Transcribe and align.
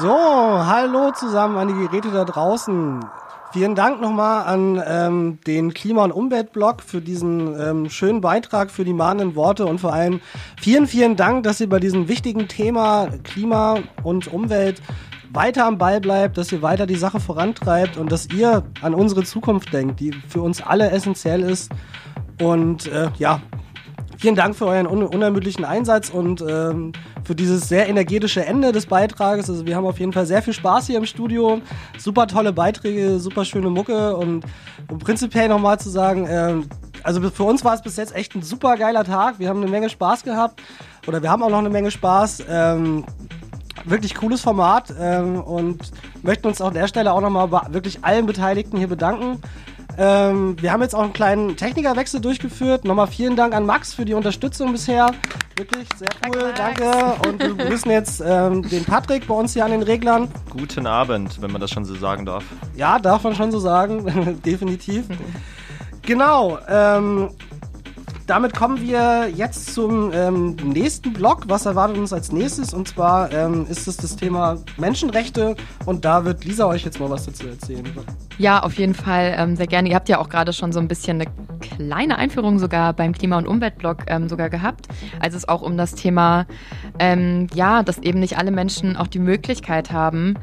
So, 0.00 0.08
hallo 0.08 1.10
zusammen 1.10 1.58
an 1.58 1.68
die 1.68 1.74
Geräte 1.74 2.10
da 2.12 2.24
draußen. 2.24 3.04
Vielen 3.52 3.74
Dank 3.74 4.00
nochmal 4.00 4.44
an 4.44 4.80
ähm, 4.86 5.38
den 5.48 5.74
Klima- 5.74 6.04
und 6.04 6.12
Umweltblog 6.12 6.82
für 6.82 7.00
diesen 7.00 7.60
ähm, 7.60 7.90
schönen 7.90 8.20
Beitrag, 8.20 8.70
für 8.70 8.84
die 8.84 8.92
mahnenden 8.92 9.34
Worte 9.34 9.66
und 9.66 9.80
vor 9.80 9.92
allem 9.92 10.20
vielen, 10.60 10.86
vielen 10.86 11.16
Dank, 11.16 11.42
dass 11.42 11.60
ihr 11.60 11.68
bei 11.68 11.80
diesem 11.80 12.06
wichtigen 12.06 12.46
Thema 12.46 13.08
Klima 13.24 13.80
und 14.04 14.32
Umwelt 14.32 14.80
weiter 15.32 15.66
am 15.66 15.78
Ball 15.78 16.00
bleibt, 16.00 16.38
dass 16.38 16.50
ihr 16.52 16.62
weiter 16.62 16.86
die 16.86 16.96
Sache 16.96 17.20
vorantreibt 17.20 17.96
und 17.96 18.10
dass 18.10 18.28
ihr 18.34 18.64
an 18.82 18.94
unsere 18.94 19.24
Zukunft 19.24 19.72
denkt, 19.72 20.00
die 20.00 20.12
für 20.12 20.42
uns 20.42 20.62
alle 20.62 20.90
essentiell 20.90 21.42
ist. 21.42 21.70
Und 22.40 22.86
äh, 22.88 23.10
ja, 23.18 23.40
vielen 24.18 24.34
Dank 24.34 24.56
für 24.56 24.66
euren 24.66 24.86
un 24.86 25.02
unermüdlichen 25.02 25.64
Einsatz 25.64 26.10
und 26.10 26.42
ähm, 26.46 26.92
für 27.24 27.34
dieses 27.34 27.68
sehr 27.68 27.88
energetische 27.88 28.44
Ende 28.44 28.72
des 28.72 28.86
Beitrages. 28.86 29.48
Also 29.48 29.66
wir 29.66 29.76
haben 29.76 29.86
auf 29.86 30.00
jeden 30.00 30.12
Fall 30.12 30.26
sehr 30.26 30.42
viel 30.42 30.52
Spaß 30.52 30.86
hier 30.86 30.98
im 30.98 31.06
Studio. 31.06 31.60
Super 31.98 32.26
tolle 32.26 32.52
Beiträge, 32.52 33.20
super 33.20 33.44
schöne 33.44 33.70
Mucke 33.70 34.16
und 34.16 34.44
um 34.88 34.98
prinzipiell 34.98 35.48
nochmal 35.48 35.78
zu 35.78 35.90
sagen, 35.90 36.26
äh, 36.26 36.54
also 37.02 37.30
für 37.30 37.44
uns 37.44 37.64
war 37.64 37.74
es 37.74 37.82
bis 37.82 37.96
jetzt 37.96 38.14
echt 38.14 38.34
ein 38.34 38.42
super 38.42 38.76
geiler 38.76 39.04
Tag. 39.04 39.38
Wir 39.38 39.48
haben 39.48 39.62
eine 39.62 39.70
Menge 39.70 39.88
Spaß 39.88 40.22
gehabt 40.22 40.60
oder 41.06 41.22
wir 41.22 41.30
haben 41.30 41.42
auch 41.42 41.50
noch 41.50 41.58
eine 41.58 41.70
Menge 41.70 41.90
Spaß. 41.90 42.44
Ähm, 42.48 43.04
wirklich 43.84 44.14
cooles 44.14 44.40
Format 44.40 44.92
ähm, 44.98 45.40
und 45.40 45.90
möchten 46.22 46.46
uns 46.48 46.60
an 46.60 46.74
der 46.74 46.88
Stelle 46.88 47.12
auch 47.12 47.20
nochmal 47.20 47.48
bei 47.48 47.62
wirklich 47.70 48.04
allen 48.04 48.26
Beteiligten 48.26 48.76
hier 48.78 48.88
bedanken. 48.88 49.40
Ähm, 49.98 50.56
wir 50.60 50.72
haben 50.72 50.82
jetzt 50.82 50.94
auch 50.94 51.02
einen 51.02 51.12
kleinen 51.12 51.56
Technikerwechsel 51.56 52.20
durchgeführt. 52.20 52.84
Nochmal 52.84 53.06
vielen 53.06 53.36
Dank 53.36 53.54
an 53.54 53.66
Max 53.66 53.92
für 53.92 54.04
die 54.04 54.14
Unterstützung 54.14 54.72
bisher. 54.72 55.10
Wirklich 55.56 55.88
sehr 55.96 56.08
cool, 56.26 56.52
danke. 56.56 56.84
danke. 56.84 57.28
Und 57.28 57.42
wir 57.42 57.54
begrüßen 57.54 57.90
jetzt 57.90 58.22
ähm, 58.24 58.62
den 58.62 58.84
Patrick 58.84 59.26
bei 59.26 59.34
uns 59.34 59.52
hier 59.52 59.64
an 59.64 59.72
den 59.72 59.82
Reglern. 59.82 60.28
Guten 60.48 60.86
Abend, 60.86 61.42
wenn 61.42 61.50
man 61.50 61.60
das 61.60 61.70
schon 61.70 61.84
so 61.84 61.94
sagen 61.96 62.24
darf. 62.24 62.44
Ja, 62.76 62.98
darf 62.98 63.24
man 63.24 63.34
schon 63.34 63.50
so 63.50 63.58
sagen, 63.58 64.40
definitiv. 64.44 65.06
Genau. 66.02 66.58
Ähm, 66.68 67.30
damit 68.26 68.54
kommen 68.54 68.80
wir 68.80 69.28
jetzt 69.34 69.74
zum 69.74 70.12
ähm, 70.12 70.56
nächsten 70.56 71.12
Block. 71.12 71.44
Was 71.48 71.66
erwartet 71.66 71.98
uns 71.98 72.12
als 72.12 72.32
nächstes? 72.32 72.72
Und 72.72 72.88
zwar 72.88 73.32
ähm, 73.32 73.66
ist 73.68 73.88
es 73.88 73.96
das 73.96 74.16
Thema 74.16 74.58
Menschenrechte. 74.76 75.56
Und 75.86 76.04
da 76.04 76.24
wird 76.24 76.44
Lisa 76.44 76.66
euch 76.66 76.84
jetzt 76.84 77.00
mal 77.00 77.10
was 77.10 77.26
dazu 77.26 77.48
erzählen. 77.48 77.84
Ja, 78.38 78.62
auf 78.62 78.74
jeden 78.74 78.94
Fall 78.94 79.34
ähm, 79.36 79.56
sehr 79.56 79.66
gerne. 79.66 79.88
Ihr 79.88 79.94
habt 79.94 80.08
ja 80.08 80.18
auch 80.18 80.28
gerade 80.28 80.52
schon 80.52 80.72
so 80.72 80.80
ein 80.80 80.88
bisschen 80.88 81.20
eine 81.20 81.30
kleine 81.60 82.16
Einführung 82.16 82.58
sogar 82.58 82.92
beim 82.92 83.12
Klima- 83.12 83.38
und 83.38 83.46
Umweltblog 83.46 84.04
ähm, 84.06 84.28
sogar 84.28 84.50
gehabt. 84.50 84.86
Also 85.20 85.36
es 85.36 85.48
auch 85.48 85.62
um 85.62 85.76
das 85.76 85.94
Thema, 85.94 86.46
ähm, 86.98 87.48
ja, 87.54 87.82
dass 87.82 87.98
eben 87.98 88.20
nicht 88.20 88.38
alle 88.38 88.50
Menschen 88.50 88.96
auch 88.96 89.08
die 89.08 89.18
Möglichkeit 89.18 89.92
haben, 89.92 90.36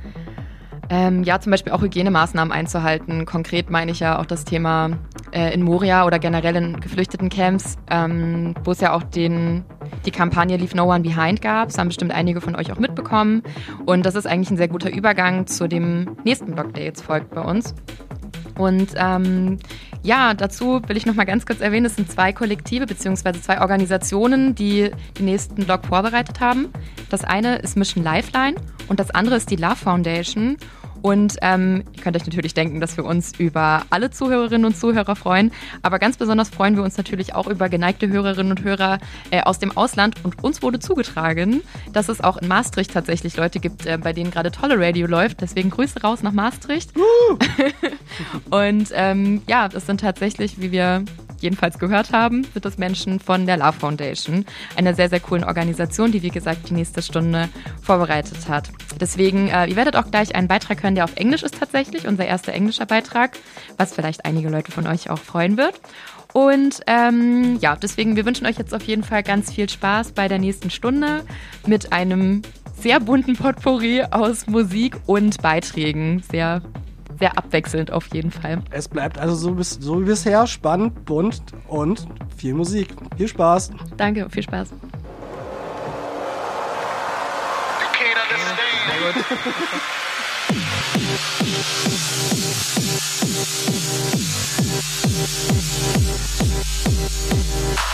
ähm, 0.89 1.23
ja, 1.23 1.39
zum 1.39 1.51
Beispiel 1.51 1.73
auch 1.73 1.81
Hygienemaßnahmen 1.81 2.51
einzuhalten. 2.51 3.25
Konkret 3.25 3.69
meine 3.69 3.91
ich 3.91 3.99
ja 3.99 4.19
auch 4.19 4.25
das 4.25 4.45
Thema 4.45 4.91
äh, 5.31 5.53
in 5.53 5.61
Moria 5.61 6.05
oder 6.05 6.19
generell 6.19 6.55
in 6.55 6.79
geflüchteten 6.79 7.29
Camps, 7.29 7.77
ähm, 7.89 8.55
wo 8.63 8.71
es 8.71 8.79
ja 8.79 8.93
auch 8.93 9.03
den, 9.03 9.65
die 10.05 10.11
Kampagne 10.11 10.55
Leave 10.57 10.75
No 10.75 10.85
One 10.85 11.01
Behind 11.01 11.41
gab. 11.41 11.69
Das 11.69 11.77
haben 11.77 11.87
bestimmt 11.87 12.13
einige 12.13 12.41
von 12.41 12.55
euch 12.55 12.71
auch 12.71 12.79
mitbekommen. 12.79 13.43
Und 13.85 14.05
das 14.05 14.15
ist 14.15 14.27
eigentlich 14.27 14.51
ein 14.51 14.57
sehr 14.57 14.69
guter 14.69 14.91
Übergang 14.93 15.47
zu 15.47 15.67
dem 15.67 16.15
nächsten 16.23 16.53
Blog, 16.53 16.73
der 16.73 16.85
jetzt 16.85 17.01
folgt 17.01 17.31
bei 17.31 17.41
uns. 17.41 17.75
Und 18.57 18.93
ähm, 18.95 19.57
ja, 20.03 20.33
dazu 20.33 20.81
will 20.87 20.97
ich 20.97 21.05
noch 21.05 21.15
mal 21.15 21.25
ganz 21.25 21.45
kurz 21.45 21.61
erwähnen, 21.61 21.85
es 21.85 21.95
sind 21.95 22.09
zwei 22.09 22.31
Kollektive 22.33 22.85
bzw. 22.85 23.33
zwei 23.33 23.61
Organisationen, 23.61 24.55
die 24.55 24.89
den 25.19 25.25
nächsten 25.25 25.65
Blog 25.65 25.85
vorbereitet 25.85 26.39
haben. 26.39 26.69
Das 27.09 27.23
eine 27.23 27.57
ist 27.57 27.77
Mission 27.77 28.03
Lifeline 28.03 28.55
und 28.87 28.99
das 28.99 29.11
andere 29.11 29.35
ist 29.35 29.51
die 29.51 29.55
Love 29.55 29.75
Foundation. 29.75 30.57
Und 31.01 31.37
ähm, 31.41 31.83
ihr 31.95 32.01
könnt 32.01 32.15
euch 32.15 32.25
natürlich 32.25 32.53
denken, 32.53 32.79
dass 32.79 32.97
wir 32.97 33.05
uns 33.05 33.33
über 33.37 33.83
alle 33.89 34.09
Zuhörerinnen 34.09 34.65
und 34.65 34.77
Zuhörer 34.77 35.15
freuen. 35.15 35.51
Aber 35.81 35.99
ganz 35.99 36.17
besonders 36.17 36.49
freuen 36.49 36.75
wir 36.75 36.83
uns 36.83 36.97
natürlich 36.97 37.35
auch 37.35 37.47
über 37.47 37.69
geneigte 37.69 38.07
Hörerinnen 38.07 38.51
und 38.51 38.63
Hörer 38.63 38.99
äh, 39.31 39.41
aus 39.41 39.59
dem 39.59 39.75
Ausland. 39.75 40.15
Und 40.23 40.43
uns 40.43 40.61
wurde 40.61 40.79
zugetragen, 40.79 41.61
dass 41.93 42.09
es 42.09 42.21
auch 42.21 42.37
in 42.37 42.47
Maastricht 42.47 42.91
tatsächlich 42.91 43.37
Leute 43.37 43.59
gibt, 43.59 43.85
äh, 43.85 43.97
bei 43.97 44.13
denen 44.13 44.31
gerade 44.31 44.51
tolle 44.51 44.79
Radio 44.79 45.07
läuft. 45.07 45.41
Deswegen 45.41 45.69
Grüße 45.69 46.01
raus 46.01 46.23
nach 46.23 46.33
Maastricht. 46.33 46.91
und 48.49 48.89
ähm, 48.93 49.41
ja, 49.47 49.67
das 49.69 49.85
sind 49.85 50.01
tatsächlich, 50.01 50.59
wie 50.59 50.71
wir 50.71 51.03
jedenfalls 51.41 51.79
gehört 51.79 52.11
haben, 52.11 52.43
sind 52.43 52.65
das 52.65 52.77
Menschen 52.77 53.19
von 53.19 53.45
der 53.45 53.57
Love 53.57 53.73
Foundation, 53.73 54.45
einer 54.75 54.93
sehr, 54.93 55.09
sehr 55.09 55.19
coolen 55.19 55.43
Organisation, 55.43 56.11
die, 56.11 56.21
wie 56.21 56.29
gesagt, 56.29 56.69
die 56.69 56.73
nächste 56.73 57.01
Stunde 57.01 57.49
vorbereitet 57.81 58.49
hat. 58.49 58.69
Deswegen, 58.99 59.47
äh, 59.47 59.67
ihr 59.67 59.75
werdet 59.75 59.95
auch 59.95 60.09
gleich 60.09 60.35
einen 60.35 60.47
Beitrag 60.47 60.83
hören, 60.83 60.95
der 60.95 61.03
auf 61.03 61.15
Englisch 61.15 61.43
ist 61.43 61.59
tatsächlich, 61.59 62.07
unser 62.07 62.25
erster 62.25 62.53
englischer 62.53 62.85
Beitrag, 62.85 63.37
was 63.77 63.93
vielleicht 63.93 64.25
einige 64.25 64.49
Leute 64.49 64.71
von 64.71 64.87
euch 64.87 65.09
auch 65.09 65.19
freuen 65.19 65.57
wird. 65.57 65.79
Und 66.33 66.81
ähm, 66.87 67.57
ja, 67.61 67.75
deswegen, 67.75 68.15
wir 68.15 68.25
wünschen 68.25 68.45
euch 68.45 68.57
jetzt 68.57 68.73
auf 68.73 68.83
jeden 68.83 69.03
Fall 69.03 69.23
ganz 69.23 69.51
viel 69.51 69.69
Spaß 69.69 70.11
bei 70.11 70.27
der 70.27 70.39
nächsten 70.39 70.69
Stunde 70.69 71.23
mit 71.65 71.93
einem 71.93 72.41
sehr 72.79 72.99
bunten 72.99 73.35
Potpourri 73.35 74.03
aus 74.03 74.47
Musik 74.47 74.95
und 75.05 75.41
Beiträgen. 75.41 76.21
Sehr 76.29 76.61
sehr 77.19 77.37
abwechselnd 77.37 77.91
auf 77.91 78.07
jeden 78.13 78.31
Fall. 78.31 78.61
Es 78.71 78.87
bleibt 78.87 79.17
also 79.17 79.35
so, 79.35 79.51
bis, 79.51 79.71
so 79.71 80.01
wie 80.01 80.05
bisher 80.05 80.47
spannend, 80.47 81.05
bunt 81.05 81.41
und 81.67 82.07
viel 82.37 82.53
Musik. 82.53 82.89
Viel 83.17 83.27
Spaß. 83.27 83.71
Danke, 83.97 84.29
viel 84.29 84.43
Spaß. 84.43 84.69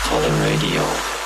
Tolle 0.08 0.28
Radio. 0.40 1.23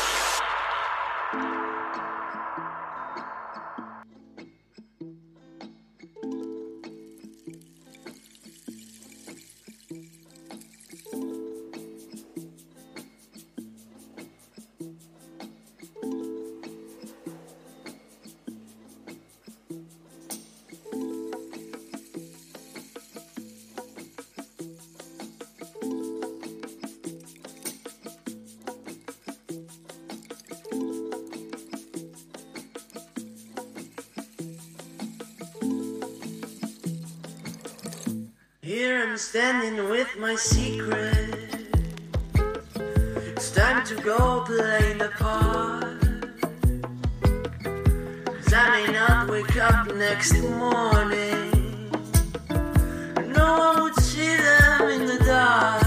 Standing 39.19 39.91
with 39.91 40.17
my 40.17 40.37
secret. 40.37 41.35
It's 43.17 43.51
time 43.51 43.85
to 43.87 43.97
go 43.97 44.45
play 44.47 44.93
the 44.93 45.11
park. 45.19 46.01
Cause 48.25 48.55
I 48.55 48.87
may 48.87 48.93
not 48.93 49.29
wake 49.29 49.57
up 49.57 49.93
next 49.97 50.41
morning. 50.41 51.91
No 53.27 53.59
one 53.59 53.83
would 53.83 53.97
see 53.97 54.37
them 54.37 54.89
in 54.89 55.07
the 55.07 55.19
dark. 55.27 55.83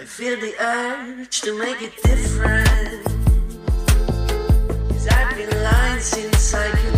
I 0.00 0.04
feel 0.04 0.40
the 0.40 0.54
urge 0.58 1.42
to 1.42 1.58
make 1.58 1.82
it 1.82 1.92
different. 2.02 3.04
Cause 4.88 5.08
I've 5.08 5.36
been 5.36 5.62
lying 5.62 6.00
since 6.00 6.54
I 6.54 6.70
could 6.70 6.91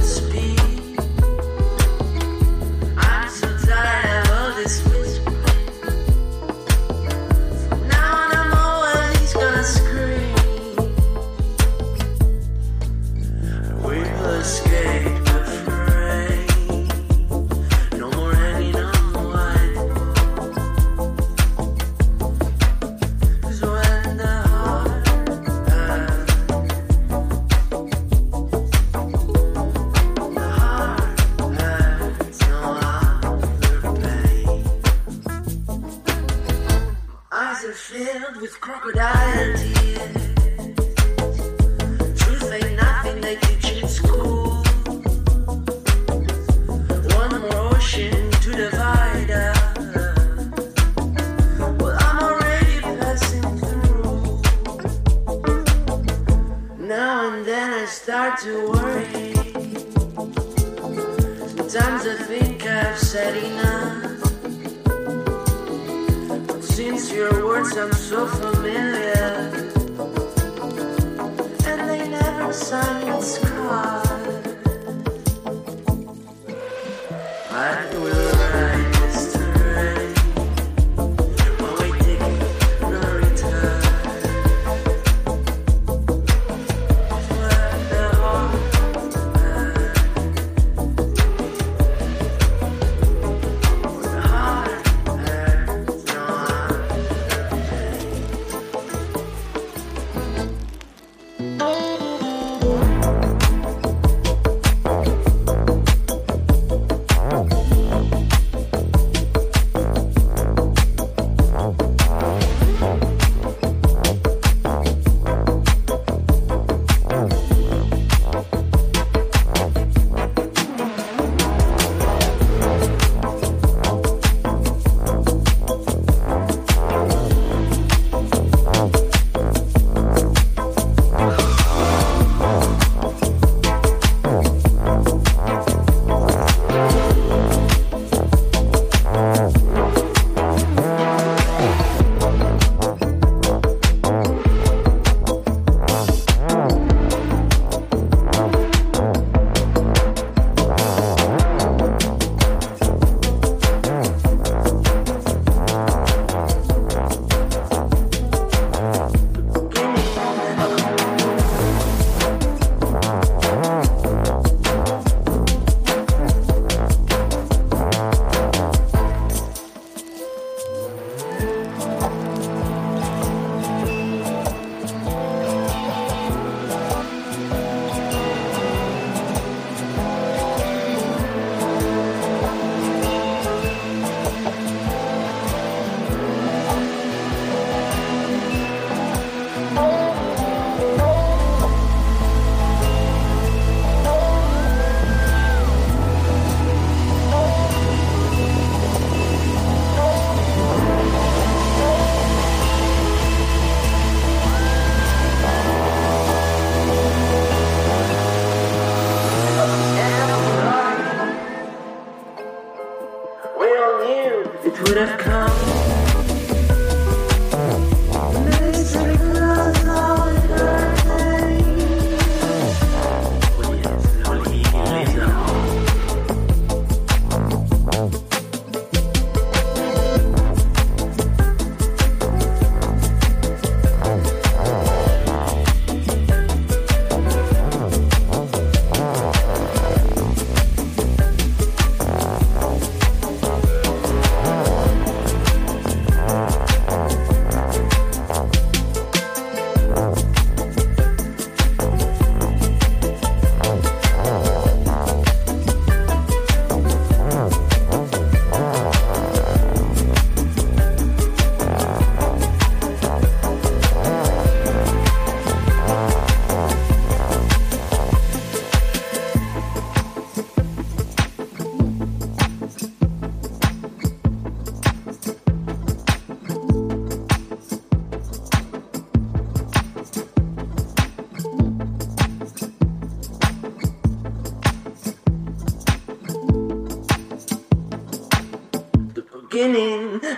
sun. 72.74 73.03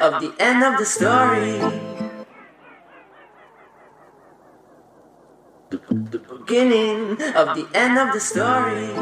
Of 0.07 0.23
the 0.23 0.33
end 0.39 0.63
of 0.63 0.79
the 0.79 0.85
story. 0.85 1.59
The, 5.69 6.19
beginning 6.19 7.21
of 7.35 7.57
the 7.57 7.67
end 7.75 7.99
of 7.99 8.13
the 8.13 8.21
story. 8.21 8.95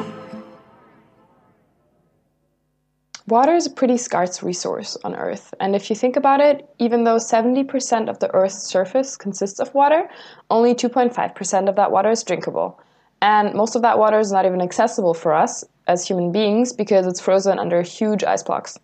Water 3.29 3.55
is 3.55 3.67
a 3.67 3.71
pretty 3.71 3.99
scarce 3.99 4.43
resource 4.43 4.97
on 5.05 5.15
Earth, 5.15 5.53
and 5.61 5.77
if 5.77 5.91
you 5.91 5.97
think 5.97 6.17
about 6.17 6.41
it, 6.41 6.69
even 6.79 7.05
though 7.05 7.17
70% 7.17 8.09
of 8.09 8.19
the 8.19 8.33
Earth's 8.35 8.63
surface 8.65 9.17
consists 9.17 9.61
of 9.61 9.75
water, 9.75 10.09
only 10.51 10.75
2.5% 10.75 11.69
of 11.69 11.77
that 11.77 11.91
water 11.91 12.11
is 12.11 12.23
drinkable. 12.23 12.81
And 13.21 13.55
most 13.55 13.77
of 13.77 13.83
that 13.83 13.99
water 13.99 14.19
is 14.19 14.33
not 14.33 14.47
even 14.47 14.61
accessible 14.61 15.15
for 15.15 15.35
us 15.35 15.65
as 15.87 16.07
human 16.07 16.33
beings 16.33 16.73
because 16.73 17.07
it's 17.07 17.21
frozen 17.21 17.59
under 17.59 17.83
huge 17.83 18.25
ice 18.25 18.43
blocks. 18.43 18.79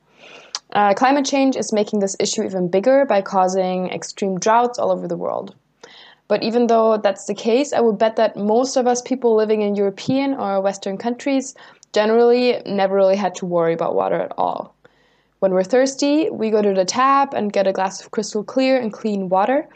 Uh, 0.73 0.95
climate 0.95 1.25
change 1.25 1.57
is 1.57 1.73
making 1.73 1.99
this 1.99 2.17
issue 2.21 2.45
even 2.45 2.69
bigger 2.69 3.05
by 3.05 3.21
causing 3.21 3.89
extreme 3.91 4.39
droughts 4.39 4.79
all 4.79 4.93
over 4.93 5.09
the 5.09 5.17
world. 5.17 5.55
But 6.29 6.45
even 6.45 6.69
though 6.69 6.97
that's 6.97 7.25
the 7.25 7.35
case, 7.35 7.73
I 7.73 7.81
would 7.81 7.99
bet 7.99 8.15
that 8.17 8.37
most 8.37 8.77
of 8.77 8.87
us 8.87 9.03
people 9.03 9.35
living 9.35 9.63
in 9.63 9.75
European 9.75 10.35
or 10.35 10.61
Western 10.61 10.97
countries 10.97 11.57
generally 11.93 12.63
never 12.67 12.95
really 12.95 13.17
had 13.17 13.35
to 13.37 13.47
worry 13.47 13.73
about 13.73 13.97
water 13.97 14.21
at 14.21 14.33
all. 14.39 14.77
When 15.41 15.53
we're 15.53 15.65
thirsty, 15.65 16.31
we 16.31 16.51
go 16.51 16.63
to 16.63 16.73
the 16.73 16.85
tap 16.85 17.35
and 17.35 17.53
get 17.53 17.67
a 17.67 17.73
glass 17.73 18.01
of 18.01 18.13
crystal 18.13 18.45
clear 18.45 18.79
and 18.79 18.93
clean 18.93 19.29
water. 19.29 19.67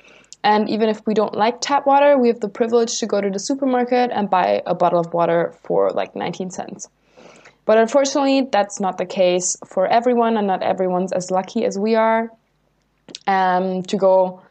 And 0.44 0.68
even 0.68 0.88
if 0.88 1.04
we 1.06 1.14
don't 1.14 1.34
like 1.34 1.60
tap 1.60 1.86
water, 1.86 2.16
we 2.18 2.28
have 2.28 2.40
the 2.40 2.48
privilege 2.48 2.98
to 2.98 3.06
go 3.06 3.20
to 3.20 3.30
the 3.30 3.38
supermarket 3.38 4.10
and 4.12 4.30
buy 4.30 4.62
a 4.66 4.74
bottle 4.74 5.00
of 5.00 5.12
water 5.12 5.54
for 5.64 5.90
like 5.90 6.14
19 6.14 6.50
cents. 6.50 6.88
But 7.66 7.78
unfortunately, 7.78 8.49
that's 8.52 8.78
not 8.80 8.99
the 8.99 9.06
case 9.06 9.56
for 9.66 9.87
everyone, 9.87 10.37
and 10.37 10.47
not 10.47 10.62
everyone's 10.62 11.12
as 11.12 11.30
lucky 11.30 11.64
as 11.64 11.78
we 11.78 11.94
are 11.94 12.30
um, 13.26 13.83
to 13.85 13.97
go 13.97 14.42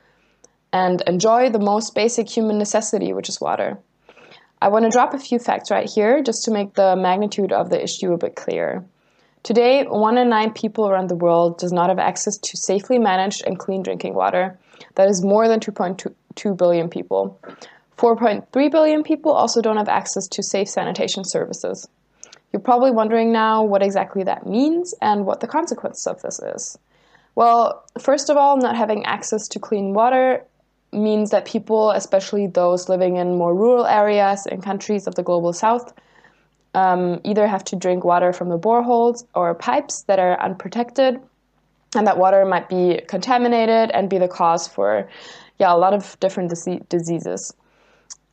and 0.72 1.02
enjoy 1.06 1.50
the 1.50 1.60
most 1.60 1.94
basic 1.94 2.28
human 2.28 2.58
necessity, 2.58 3.14
which 3.14 3.30
is 3.30 3.40
water. 3.40 3.78
I 4.62 4.70
want 4.70 4.86
to 4.86 4.90
drop 4.90 5.14
a 5.14 5.20
few 5.20 5.40
facts 5.40 5.70
right 5.70 5.90
here 5.90 6.24
just 6.24 6.46
to 6.46 6.52
make 6.52 6.74
the 6.74 6.96
magnitude 6.96 7.52
of 7.52 7.70
the 7.70 7.84
issue 7.84 8.14
a 8.14 8.18
bit 8.18 8.36
clearer. 8.36 8.84
Today, 9.44 9.84
one 9.84 10.18
in 10.18 10.30
nine 10.30 10.54
people 10.54 10.88
around 10.88 11.10
the 11.10 11.18
world 11.18 11.60
does 11.60 11.74
not 11.74 11.90
have 11.90 12.00
access 12.00 12.38
to 12.38 12.58
safely 12.58 12.98
managed 12.98 13.44
and 13.46 13.60
clean 13.60 13.84
drinking 13.84 14.14
water. 14.14 14.58
That 14.96 15.10
is 15.10 15.22
more 15.22 15.50
than 15.50 15.60
2.2 15.60 16.58
billion 16.58 16.90
people. 16.90 17.38
4.3 17.98 18.72
billion 18.72 19.04
people 19.04 19.34
also 19.34 19.62
don't 19.62 19.78
have 19.78 19.90
access 19.90 20.28
to 20.30 20.42
safe 20.42 20.70
sanitation 20.70 21.24
services. 21.26 21.88
You're 22.54 22.62
probably 22.62 22.92
wondering 22.92 23.32
now 23.32 23.64
what 23.64 23.82
exactly 23.82 24.24
that 24.24 24.46
means 24.46 24.94
and 25.02 25.26
what 25.26 25.40
the 25.40 25.48
consequences 25.48 26.06
of 26.06 26.22
this 26.22 26.40
is. 26.40 26.78
Well, 27.36 27.84
first 28.00 28.30
of 28.30 28.38
all, 28.38 28.58
not 28.58 28.78
having 28.78 29.04
access 29.06 29.48
to 29.50 29.60
clean 29.60 29.94
water 29.94 30.46
means 30.92 31.32
that 31.32 31.46
people, 31.46 31.90
especially 31.90 32.46
those 32.46 32.88
living 32.88 33.16
in 33.16 33.38
more 33.38 33.56
rural 33.56 33.88
areas 33.88 34.46
in 34.46 34.62
countries 34.62 35.08
of 35.08 35.16
the 35.16 35.24
global 35.24 35.52
south, 35.52 35.92
um, 36.76 37.20
either 37.24 37.48
have 37.48 37.64
to 37.66 37.76
drink 37.76 38.04
water 38.04 38.32
from 38.32 38.50
the 38.50 38.60
boreholes 38.60 39.26
or 39.34 39.56
pipes 39.56 40.04
that 40.04 40.20
are 40.20 40.40
unprotected, 40.40 41.20
and 41.96 42.06
that 42.06 42.18
water 42.20 42.46
might 42.46 42.70
be 42.70 43.02
contaminated 43.08 43.90
and 43.92 44.10
be 44.10 44.20
the 44.20 44.28
cause 44.28 44.68
for, 44.68 45.10
yeah, 45.60 45.74
a 45.74 45.78
lot 45.78 45.94
of 45.94 46.20
different 46.20 46.50
dise- 46.50 46.82
diseases. 46.90 47.54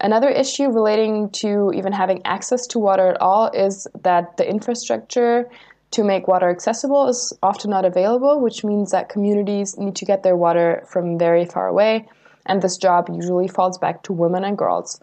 Another 0.00 0.30
issue 0.30 0.71
relating 0.71 1.28
to 1.30 1.73
even 1.75 1.92
having 1.92 2.25
access 2.25 2.66
to 2.69 2.78
water 2.78 3.09
at 3.09 3.21
all 3.21 3.50
is 3.52 3.87
that 4.02 4.37
the 4.38 4.49
infrastructure 4.49 5.49
to 5.90 6.04
make 6.04 6.26
water 6.26 6.49
accessible 6.49 7.09
is 7.09 7.37
often 7.42 7.71
not 7.71 7.85
available, 7.85 8.40
which 8.40 8.64
means 8.64 8.92
that 8.92 9.09
communities 9.09 9.76
need 9.76 9.97
to 9.97 10.04
get 10.04 10.23
their 10.23 10.37
water 10.37 10.83
from 10.88 11.19
very 11.19 11.45
far 11.45 11.66
away, 11.66 12.09
and 12.47 12.62
this 12.62 12.76
job 12.78 13.09
usually 13.12 13.49
falls 13.49 13.76
back 13.76 14.02
to 14.04 14.12
women 14.12 14.45
and 14.45 14.57
girls. 14.57 15.00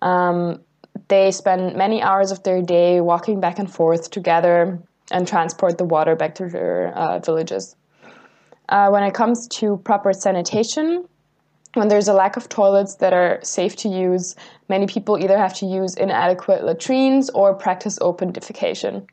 Um, 0.00 0.60
they 1.08 1.30
spend 1.30 1.76
many 1.76 2.00
hours 2.00 2.30
of 2.30 2.42
their 2.42 2.62
day 2.62 3.00
walking 3.00 3.40
back 3.40 3.58
and 3.58 3.70
forth 3.70 4.10
to 4.12 4.20
gather 4.20 4.80
and 5.10 5.28
transport 5.28 5.76
the 5.76 5.84
water 5.84 6.16
back 6.16 6.36
to 6.36 6.48
their 6.48 6.96
uh, 6.96 7.18
villages. 7.18 7.76
Uh, 8.68 8.88
when 8.88 9.02
it 9.02 9.12
comes 9.12 9.46
to 9.48 9.76
proper 9.78 10.12
sanitation, 10.12 11.06
when 11.74 11.88
there's 11.88 12.08
a 12.08 12.12
lack 12.12 12.36
of 12.36 12.48
toilets 12.48 12.96
that 12.96 13.12
are 13.12 13.38
safe 13.42 13.76
to 13.76 13.88
use, 13.88 14.36
many 14.68 14.86
people 14.86 15.18
either 15.18 15.38
have 15.38 15.54
to 15.54 15.66
use 15.66 15.94
inadequate 15.94 16.64
latrines 16.64 17.30
or 17.30 17.54
practice 17.54 17.98
open 18.00 18.32
defecation. 18.32 19.06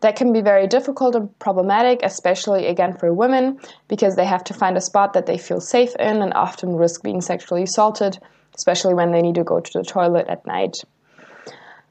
That 0.00 0.14
can 0.14 0.32
be 0.32 0.42
very 0.42 0.66
difficult 0.66 1.16
and 1.16 1.36
problematic, 1.38 2.00
especially 2.04 2.66
again 2.66 2.96
for 2.96 3.12
women, 3.12 3.58
because 3.88 4.14
they 4.14 4.26
have 4.26 4.44
to 4.44 4.54
find 4.54 4.76
a 4.76 4.80
spot 4.80 5.12
that 5.14 5.26
they 5.26 5.38
feel 5.38 5.60
safe 5.60 5.94
in 5.96 6.22
and 6.22 6.32
often 6.34 6.76
risk 6.76 7.02
being 7.02 7.20
sexually 7.20 7.64
assaulted, 7.64 8.18
especially 8.54 8.94
when 8.94 9.10
they 9.10 9.22
need 9.22 9.34
to 9.34 9.44
go 9.44 9.58
to 9.58 9.78
the 9.78 9.84
toilet 9.84 10.26
at 10.28 10.46
night. 10.46 10.76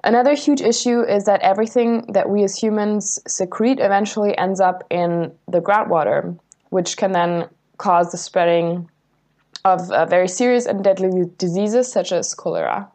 Another 0.04 0.36
huge 0.36 0.62
issue 0.62 1.02
is 1.02 1.26
that 1.26 1.42
everything 1.42 2.06
that 2.14 2.30
we 2.30 2.44
as 2.44 2.56
humans 2.56 3.20
secrete 3.28 3.80
eventually 3.80 4.38
ends 4.38 4.62
up 4.62 4.84
in 4.90 5.34
the 5.48 5.60
groundwater, 5.60 6.38
which 6.70 6.96
can 6.96 7.12
then 7.12 7.50
cause 7.78 8.12
the 8.12 8.18
spreading 8.18 8.90
of 9.74 9.92
uh, 9.92 10.06
very 10.06 10.28
serious 10.28 10.66
and 10.66 10.84
deadly 10.84 11.26
diseases 11.38 11.92
such 11.92 12.12
as 12.12 12.34
cholera. 12.34 12.90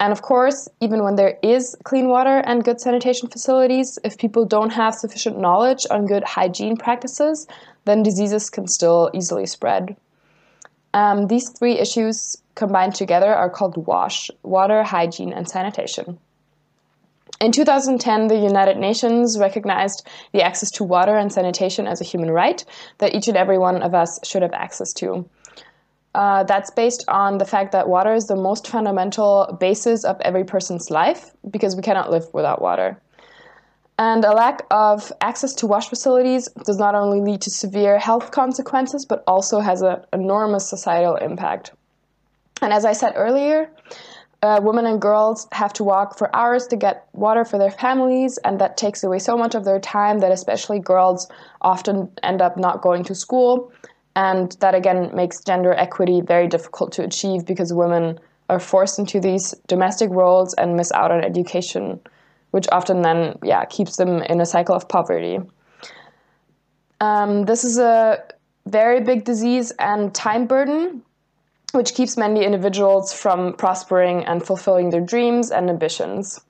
And 0.00 0.12
of 0.12 0.22
course, 0.22 0.68
even 0.80 1.04
when 1.04 1.16
there 1.16 1.38
is 1.42 1.76
clean 1.84 2.08
water 2.08 2.42
and 2.44 2.64
good 2.64 2.80
sanitation 2.80 3.28
facilities, 3.28 3.98
if 4.04 4.18
people 4.18 4.44
don't 4.44 4.70
have 4.70 4.94
sufficient 4.94 5.38
knowledge 5.38 5.86
on 5.90 6.06
good 6.06 6.24
hygiene 6.24 6.76
practices, 6.76 7.46
then 7.84 8.02
diseases 8.02 8.50
can 8.50 8.66
still 8.66 9.10
easily 9.14 9.46
spread. 9.46 9.96
Um, 10.92 11.26
these 11.28 11.48
three 11.48 11.78
issues 11.78 12.36
combined 12.54 12.94
together 12.94 13.32
are 13.34 13.50
called 13.50 13.86
WASH 13.86 14.30
water, 14.42 14.82
hygiene, 14.82 15.32
and 15.32 15.48
sanitation. 15.48 16.18
In 17.40 17.50
2010, 17.50 18.28
the 18.28 18.36
United 18.36 18.78
Nations 18.78 19.38
recognized 19.38 20.06
the 20.32 20.42
access 20.42 20.70
to 20.72 20.84
water 20.84 21.16
and 21.16 21.32
sanitation 21.32 21.86
as 21.86 22.00
a 22.00 22.04
human 22.04 22.30
right 22.30 22.64
that 22.98 23.14
each 23.14 23.26
and 23.28 23.36
every 23.36 23.58
one 23.58 23.82
of 23.82 23.94
us 23.94 24.20
should 24.24 24.42
have 24.42 24.52
access 24.52 24.92
to. 24.94 25.28
Uh, 26.14 26.44
that's 26.44 26.70
based 26.70 27.04
on 27.08 27.38
the 27.38 27.44
fact 27.44 27.72
that 27.72 27.88
water 27.88 28.14
is 28.14 28.26
the 28.26 28.36
most 28.36 28.68
fundamental 28.68 29.56
basis 29.58 30.04
of 30.04 30.20
every 30.20 30.44
person's 30.44 30.88
life 30.90 31.32
because 31.50 31.74
we 31.74 31.82
cannot 31.82 32.10
live 32.10 32.26
without 32.32 32.62
water. 32.62 32.96
And 33.98 34.24
a 34.24 34.32
lack 34.32 34.62
of 34.70 35.12
access 35.20 35.54
to 35.54 35.66
wash 35.66 35.88
facilities 35.88 36.48
does 36.64 36.78
not 36.78 36.94
only 36.94 37.20
lead 37.20 37.40
to 37.42 37.50
severe 37.50 37.98
health 37.98 38.30
consequences, 38.30 39.04
but 39.06 39.22
also 39.26 39.60
has 39.60 39.82
an 39.82 40.04
enormous 40.12 40.68
societal 40.68 41.16
impact. 41.16 41.72
And 42.60 42.72
as 42.72 42.84
I 42.84 42.92
said 42.92 43.12
earlier, 43.16 43.70
uh, 44.42 44.60
women 44.62 44.86
and 44.86 45.00
girls 45.00 45.48
have 45.52 45.72
to 45.74 45.84
walk 45.84 46.18
for 46.18 46.34
hours 46.34 46.66
to 46.68 46.76
get 46.76 47.08
water 47.12 47.44
for 47.44 47.58
their 47.58 47.70
families, 47.70 48.36
and 48.38 48.60
that 48.60 48.76
takes 48.76 49.02
away 49.02 49.18
so 49.18 49.36
much 49.36 49.54
of 49.54 49.64
their 49.64 49.80
time 49.80 50.18
that 50.18 50.32
especially 50.32 50.78
girls 50.78 51.28
often 51.60 52.10
end 52.22 52.42
up 52.42 52.56
not 52.56 52.82
going 52.82 53.04
to 53.04 53.14
school 53.14 53.72
and 54.16 54.52
that 54.60 54.74
again 54.74 55.10
makes 55.14 55.40
gender 55.40 55.74
equity 55.74 56.20
very 56.20 56.46
difficult 56.46 56.92
to 56.92 57.02
achieve 57.02 57.44
because 57.44 57.72
women 57.72 58.18
are 58.48 58.60
forced 58.60 58.98
into 58.98 59.20
these 59.20 59.54
domestic 59.66 60.10
roles 60.10 60.54
and 60.54 60.76
miss 60.76 60.92
out 60.92 61.10
on 61.10 61.24
education, 61.24 62.00
which 62.50 62.66
often 62.70 63.02
then 63.02 63.38
yeah 63.42 63.64
keeps 63.64 63.96
them 63.96 64.22
in 64.22 64.40
a 64.40 64.46
cycle 64.46 64.74
of 64.74 64.88
poverty. 64.88 65.38
Um, 67.00 67.44
this 67.44 67.64
is 67.64 67.78
a 67.78 68.22
very 68.66 69.00
big 69.00 69.24
disease 69.24 69.72
and 69.78 70.14
time 70.14 70.46
burden, 70.46 71.02
which 71.72 71.94
keeps 71.94 72.16
many 72.16 72.44
individuals 72.44 73.12
from 73.12 73.54
prospering 73.54 74.24
and 74.24 74.44
fulfilling 74.44 74.90
their 74.90 75.00
dreams 75.00 75.50
and 75.50 75.68
ambitions. 75.68 76.40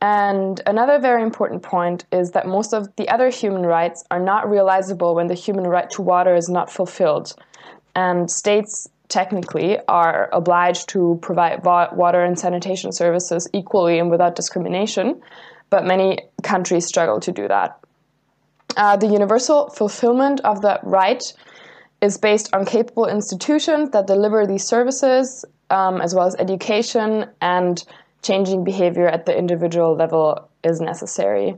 And 0.00 0.60
another 0.66 0.98
very 0.98 1.22
important 1.22 1.62
point 1.62 2.04
is 2.12 2.32
that 2.32 2.46
most 2.46 2.74
of 2.74 2.94
the 2.96 3.08
other 3.08 3.30
human 3.30 3.62
rights 3.62 4.04
are 4.10 4.20
not 4.20 4.48
realizable 4.48 5.14
when 5.14 5.26
the 5.26 5.34
human 5.34 5.66
right 5.66 5.88
to 5.90 6.02
water 6.02 6.34
is 6.34 6.48
not 6.48 6.70
fulfilled. 6.70 7.34
And 7.94 8.30
states 8.30 8.88
technically 9.08 9.78
are 9.88 10.28
obliged 10.32 10.88
to 10.90 11.18
provide 11.22 11.64
water 11.64 12.22
and 12.22 12.38
sanitation 12.38 12.92
services 12.92 13.48
equally 13.52 13.98
and 13.98 14.10
without 14.10 14.36
discrimination, 14.36 15.20
but 15.70 15.84
many 15.84 16.18
countries 16.42 16.86
struggle 16.86 17.20
to 17.20 17.32
do 17.32 17.48
that. 17.48 17.78
Uh, 18.76 18.96
the 18.96 19.06
universal 19.06 19.70
fulfillment 19.70 20.40
of 20.40 20.60
that 20.62 20.80
right 20.82 21.32
is 22.02 22.18
based 22.18 22.54
on 22.54 22.66
capable 22.66 23.06
institutions 23.06 23.90
that 23.90 24.06
deliver 24.06 24.46
these 24.46 24.64
services, 24.64 25.44
um, 25.70 26.00
as 26.00 26.14
well 26.14 26.26
as 26.26 26.36
education 26.36 27.26
and 27.40 27.84
changing 28.26 28.64
behavior 28.64 29.06
at 29.06 29.26
the 29.26 29.36
individual 29.36 29.94
level 29.94 30.48
is 30.64 30.80
necessary. 30.80 31.56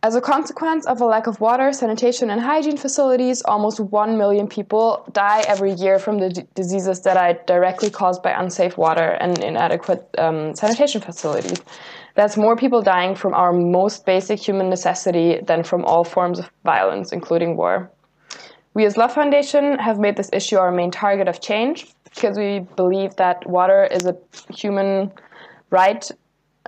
As 0.00 0.14
a 0.14 0.20
consequence 0.20 0.86
of 0.86 1.00
a 1.00 1.04
lack 1.04 1.26
of 1.26 1.40
water, 1.40 1.72
sanitation, 1.72 2.30
and 2.30 2.40
hygiene 2.40 2.76
facilities, 2.76 3.42
almost 3.42 3.80
1 3.80 4.16
million 4.16 4.46
people 4.46 5.04
die 5.12 5.42
every 5.48 5.72
year 5.72 5.98
from 5.98 6.18
the 6.18 6.28
d- 6.30 6.42
diseases 6.54 7.00
that 7.00 7.16
are 7.16 7.34
directly 7.46 7.90
caused 7.90 8.22
by 8.22 8.30
unsafe 8.30 8.78
water 8.78 9.08
and 9.20 9.42
inadequate 9.42 10.08
um, 10.16 10.54
sanitation 10.54 11.00
facilities. 11.00 11.58
That's 12.14 12.36
more 12.36 12.54
people 12.54 12.80
dying 12.80 13.16
from 13.16 13.34
our 13.34 13.52
most 13.52 14.06
basic 14.06 14.38
human 14.38 14.70
necessity 14.70 15.40
than 15.42 15.64
from 15.64 15.84
all 15.84 16.04
forms 16.04 16.38
of 16.38 16.48
violence, 16.64 17.12
including 17.12 17.56
war. 17.56 17.90
We 18.74 18.84
as 18.84 18.96
Love 18.96 19.12
Foundation 19.12 19.80
have 19.80 19.98
made 19.98 20.16
this 20.16 20.30
issue 20.32 20.58
our 20.58 20.70
main 20.70 20.92
target 20.92 21.26
of 21.26 21.40
change 21.40 21.88
because 22.14 22.36
we 22.36 22.60
believe 22.76 23.16
that 23.16 23.46
water 23.48 23.84
is 23.84 24.06
a 24.06 24.16
human 24.52 25.12
right 25.70 26.10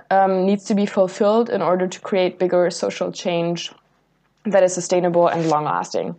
um, 0.09 0.45
needs 0.45 0.65
to 0.65 0.75
be 0.75 0.85
fulfilled 0.85 1.49
in 1.49 1.61
order 1.61 1.87
to 1.87 1.99
create 1.99 2.37
bigger 2.39 2.69
social 2.69 3.11
change 3.11 3.71
that 4.45 4.63
is 4.63 4.73
sustainable 4.73 5.27
and 5.27 5.47
long 5.47 5.65
lasting. 5.65 6.15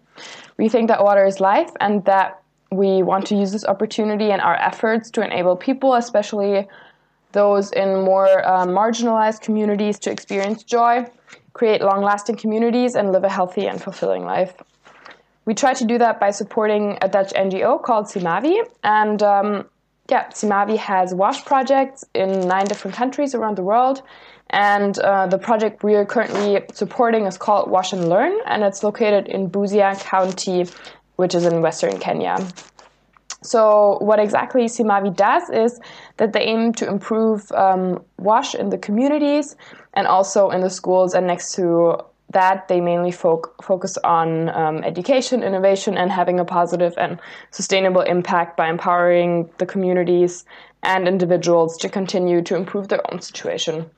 We 0.57 0.69
think 0.69 0.88
that 0.88 1.02
water 1.02 1.25
is 1.25 1.41
life 1.41 1.71
and 1.81 2.05
that 2.05 2.43
we 2.71 3.02
want 3.02 3.26
to 3.26 3.37
use 3.37 3.52
this 3.52 3.64
opportunity 3.64 4.31
and 4.31 4.41
our 4.41 4.57
efforts 4.57 5.11
to 5.11 5.25
enable 5.25 5.57
people, 5.57 5.95
especially 5.95 6.67
those 7.33 7.73
in 7.73 8.02
more 8.02 8.47
uh, 8.47 8.67
marginalized 8.67 9.41
communities, 9.41 9.99
to 10.00 10.11
experience 10.11 10.62
joy, 10.62 11.05
create 11.52 11.83
long 11.83 12.02
lasting 12.02 12.37
communities, 12.37 12.95
and 12.95 13.12
live 13.12 13.25
a 13.25 13.29
healthy 13.29 13.67
and 13.67 13.83
fulfilling 13.83 14.25
life. 14.25 14.55
We 15.45 15.55
try 15.55 15.75
to 15.75 15.85
do 15.85 15.99
that 15.99 16.21
by 16.21 16.31
supporting 16.31 16.99
a 17.03 17.09
Dutch 17.09 17.33
NGO 17.33 17.83
called 17.83 18.07
Simavi, 18.07 18.59
and 18.85 19.23
um, 19.23 19.65
yeah, 20.09 20.29
Simavi 20.29 20.77
has 20.77 21.15
wash 21.15 21.45
projects 21.45 22.05
in 22.15 22.47
nine 22.47 22.67
different 22.67 22.97
countries 22.97 23.35
around 23.35 23.57
the 23.57 23.63
world. 23.63 24.03
And 24.51 24.99
uh, 24.99 25.27
the 25.29 25.39
project 25.39 25.83
we 25.83 25.95
are 25.95 26.05
currently 26.05 26.61
supporting 26.75 27.25
is 27.25 27.39
called 27.39 27.71
Wash 27.71 27.93
and 27.95 28.09
Learn, 28.09 28.35
and 28.47 28.63
it's 28.63 28.83
located 28.83 29.27
in 29.27 29.49
Busia 29.49 29.99
County, 30.01 30.67
which 31.17 31.35
is 31.35 31.47
in 31.47 31.63
western 31.63 31.99
Kenya. 31.99 32.37
So, 33.43 33.99
what 34.01 34.21
exactly 34.21 34.67
Simavi 34.67 35.17
does 35.17 35.49
is 35.51 35.81
that 36.19 36.33
they 36.33 36.43
aim 36.43 36.73
to 36.75 36.87
improve 36.87 37.51
um, 37.53 38.05
wash 38.19 38.55
in 38.55 38.69
the 38.69 38.79
communities 38.79 39.57
and 39.95 40.07
also 40.07 40.51
in 40.51 40.61
the 40.61 40.71
schools. 40.71 41.15
And 41.15 41.27
next 41.27 41.55
to 41.55 42.05
that, 42.33 42.69
they 42.69 42.81
mainly 42.81 43.11
fo- 43.11 43.43
focus 43.62 43.97
on 44.05 44.49
um, 44.51 44.85
education, 44.85 45.43
innovation, 45.43 45.97
and 45.97 46.11
having 46.11 46.41
a 46.41 46.45
positive 46.45 46.95
and 46.99 47.21
sustainable 47.51 48.03
impact 48.03 48.57
by 48.57 48.69
empowering 48.69 49.49
the 49.59 49.67
communities 49.67 50.45
and 50.83 51.07
individuals 51.07 51.77
to 51.79 51.89
continue 51.89 52.43
to 52.43 52.57
improve 52.57 52.89
their 52.89 53.01
own 53.12 53.21
situation. 53.21 53.89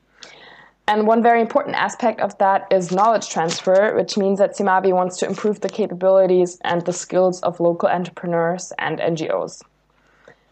And 0.87 1.07
one 1.07 1.23
very 1.23 1.41
important 1.41 1.77
aspect 1.77 2.21
of 2.21 2.37
that 2.39 2.67
is 2.71 2.93
knowledge 2.93 3.31
transfer, 3.31 3.97
which 3.97 4.19
means 4.19 4.39
that 4.39 4.55
Simavi 4.55 4.93
wants 4.93 5.17
to 5.19 5.27
improve 5.27 5.61
the 5.61 5.69
capabilities 5.71 6.59
and 6.63 6.85
the 6.85 6.93
skills 6.93 7.41
of 7.41 7.59
local 7.59 7.89
entrepreneurs 7.89 8.71
and 8.79 8.99
NGOs. 8.99 9.63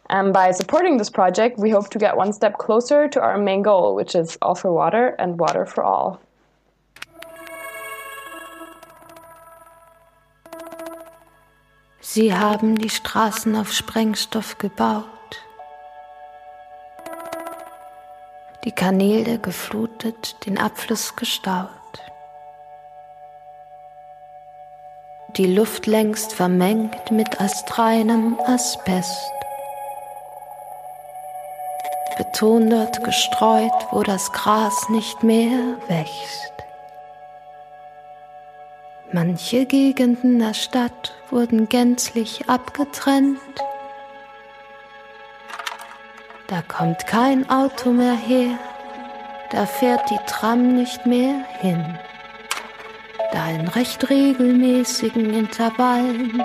And 0.09 0.33
by 0.33 0.51
supporting 0.53 0.97
this 0.97 1.11
project, 1.11 1.59
we 1.59 1.71
hope 1.71 1.91
to 1.91 1.99
get 1.99 2.17
one 2.17 2.33
step 2.33 2.57
closer 2.59 3.09
to 3.09 3.21
our 3.21 3.39
main 3.39 3.63
goal, 3.63 3.95
which 3.95 4.15
is 4.15 4.39
all 4.41 4.55
for 4.55 4.73
water 4.73 5.15
and 5.19 5.39
water 5.39 5.67
for 5.67 5.85
all. 5.85 6.21
Sie 12.03 12.35
haben 12.35 12.77
die 12.77 12.91
Straßen 12.91 13.57
auf 13.57 13.73
Sprengstoff 13.73 14.59
gebaut. 14.59 15.07
die 18.65 18.73
Kanäle 18.73 19.39
geflutet, 19.39 20.47
den 20.47 20.59
Abfluss 20.59 21.17
gestaut. 21.17 21.69
Die 25.37 25.47
Luft 25.47 25.87
längst 25.87 26.35
vermengt 26.35 27.11
mit 27.11 27.41
astreinem 27.41 28.39
Asbest. 28.47 29.33
Beton 32.19 32.69
dort 32.69 33.03
gestreut, 33.03 33.73
wo 33.91 34.03
das 34.03 34.31
Gras 34.33 34.89
nicht 34.91 35.23
mehr 35.23 35.77
wächst. 35.89 36.52
Manche 39.13 39.67
Gegenden 39.67 40.39
der 40.39 40.55
Stadt 40.55 41.15
wurden 41.31 41.69
gänzlich 41.69 42.49
abgetrennt 42.49 43.39
da 46.53 46.61
kommt 46.69 47.07
kein 47.07 47.49
Auto 47.49 47.93
mehr 47.93 48.13
her, 48.13 48.59
da 49.53 49.65
fährt 49.65 50.11
die 50.11 50.19
Tram 50.27 50.75
nicht 50.75 51.07
mehr 51.07 51.47
hin. 51.61 51.99
Da 53.33 53.49
in 53.49 53.67
recht 53.69 54.11
regelmäßigen 54.11 55.33
Intervallen 55.33 56.43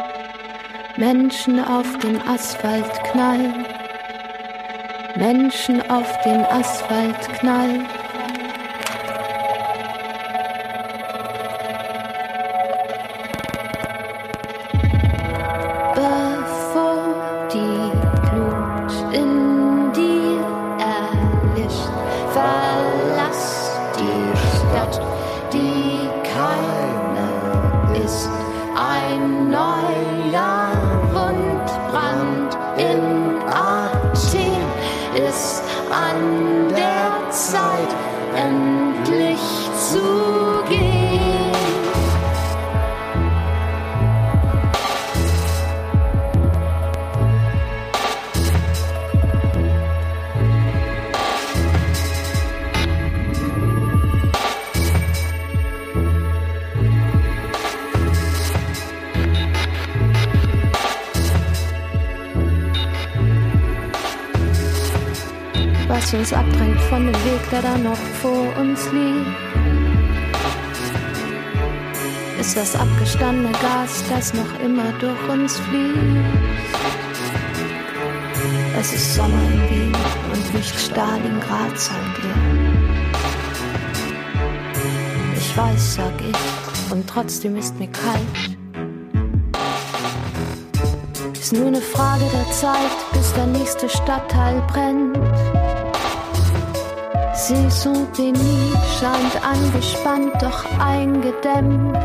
Menschen 0.96 1.62
auf 1.62 1.98
den 1.98 2.22
Asphalt 2.26 3.04
knallen, 3.12 3.66
Menschen 5.18 5.82
auf 5.92 6.22
den 6.22 6.46
Asphalt 6.46 7.28
knallen. 7.34 7.86
Von 66.90 67.06
dem 67.06 67.16
Weg, 67.26 67.50
der 67.52 67.62
da 67.62 67.78
noch 67.78 67.98
vor 68.22 68.56
uns 68.58 68.92
liegt. 68.92 69.28
Ist 72.40 72.56
das 72.56 72.76
abgestandene 72.76 73.52
Gas, 73.52 74.04
das 74.10 74.34
noch 74.34 74.60
immer 74.64 74.92
durch 75.00 75.30
uns 75.30 75.60
fließt. 75.60 75.98
Es 78.80 78.94
ist 78.94 79.16
Sommer 79.16 79.42
in 79.52 79.70
Wien 79.70 79.96
und 80.32 80.54
nicht 80.54 80.80
Stalingrad, 80.80 81.78
sagt 81.78 82.20
ihr. 82.24 82.36
Ich 85.36 85.58
weiß, 85.58 85.96
sag 85.96 86.14
ich, 86.22 86.92
und 86.92 87.10
trotzdem 87.10 87.58
ist 87.58 87.78
mir 87.80 87.88
kalt. 87.88 88.58
Ist 91.34 91.54
nur 91.54 91.68
eine 91.68 91.82
Frage 91.82 92.26
der 92.32 92.52
Zeit, 92.52 92.92
bis 93.14 93.34
der 93.34 93.48
nächste 93.48 93.90
Stadtteil 93.90 94.62
brennt. 94.68 95.18
Saison 97.48 98.06
Denis 98.12 98.76
scheint 99.00 99.42
angespannt, 99.42 100.34
doch 100.42 100.66
eingedämmt. 100.82 101.98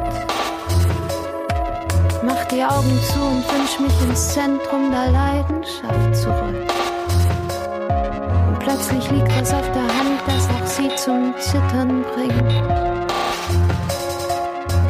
Mach 2.22 2.44
die 2.44 2.62
Augen 2.62 3.00
zu 3.12 3.18
und 3.18 3.44
wünsch 3.50 3.80
mich 3.80 4.08
ins 4.08 4.34
Zentrum 4.34 4.92
der 4.92 5.10
Leidenschaft 5.10 6.14
zurück. 6.14 6.54
Und 8.46 8.58
plötzlich 8.60 9.10
liegt 9.10 9.36
was 9.40 9.52
auf 9.52 9.68
der 9.72 9.82
Hand, 9.82 10.20
das 10.26 10.48
auch 10.48 10.66
sie 10.66 10.94
zum 10.94 11.34
Zittern 11.40 12.04
bringt. 12.14 12.52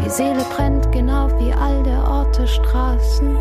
Die 0.05 0.11
Seele 0.11 0.45
brennt 0.55 0.93
genau 0.93 1.31
wie 1.39 1.55
all 1.55 1.83
der 1.83 2.07
Orte 2.07 2.47
Straßen. 2.47 3.39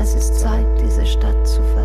Es 0.00 0.14
ist 0.14 0.40
Zeit, 0.40 0.66
diese 0.80 1.06
Stadt 1.06 1.46
zu 1.46 1.62
verlassen. 1.62 1.83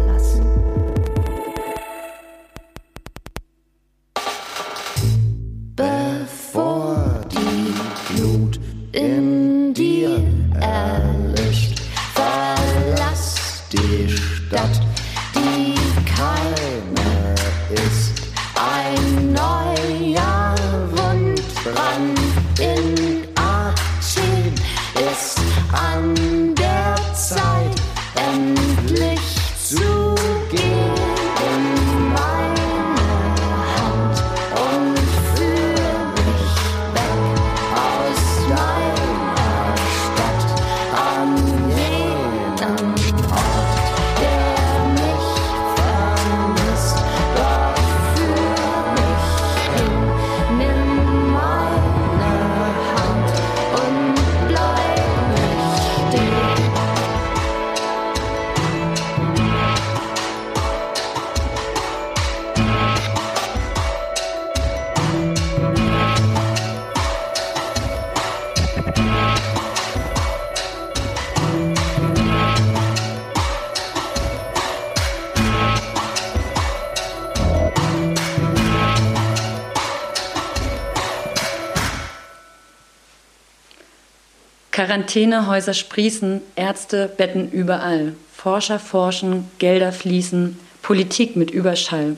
Quarantänehäuser 85.09 85.73
sprießen, 85.73 86.39
Ärzte 86.55 87.11
betten 87.17 87.51
überall. 87.51 88.13
Forscher 88.31 88.77
forschen, 88.77 89.49
Gelder 89.57 89.91
fließen, 89.91 90.59
Politik 90.83 91.35
mit 91.35 91.49
Überschall. 91.49 92.15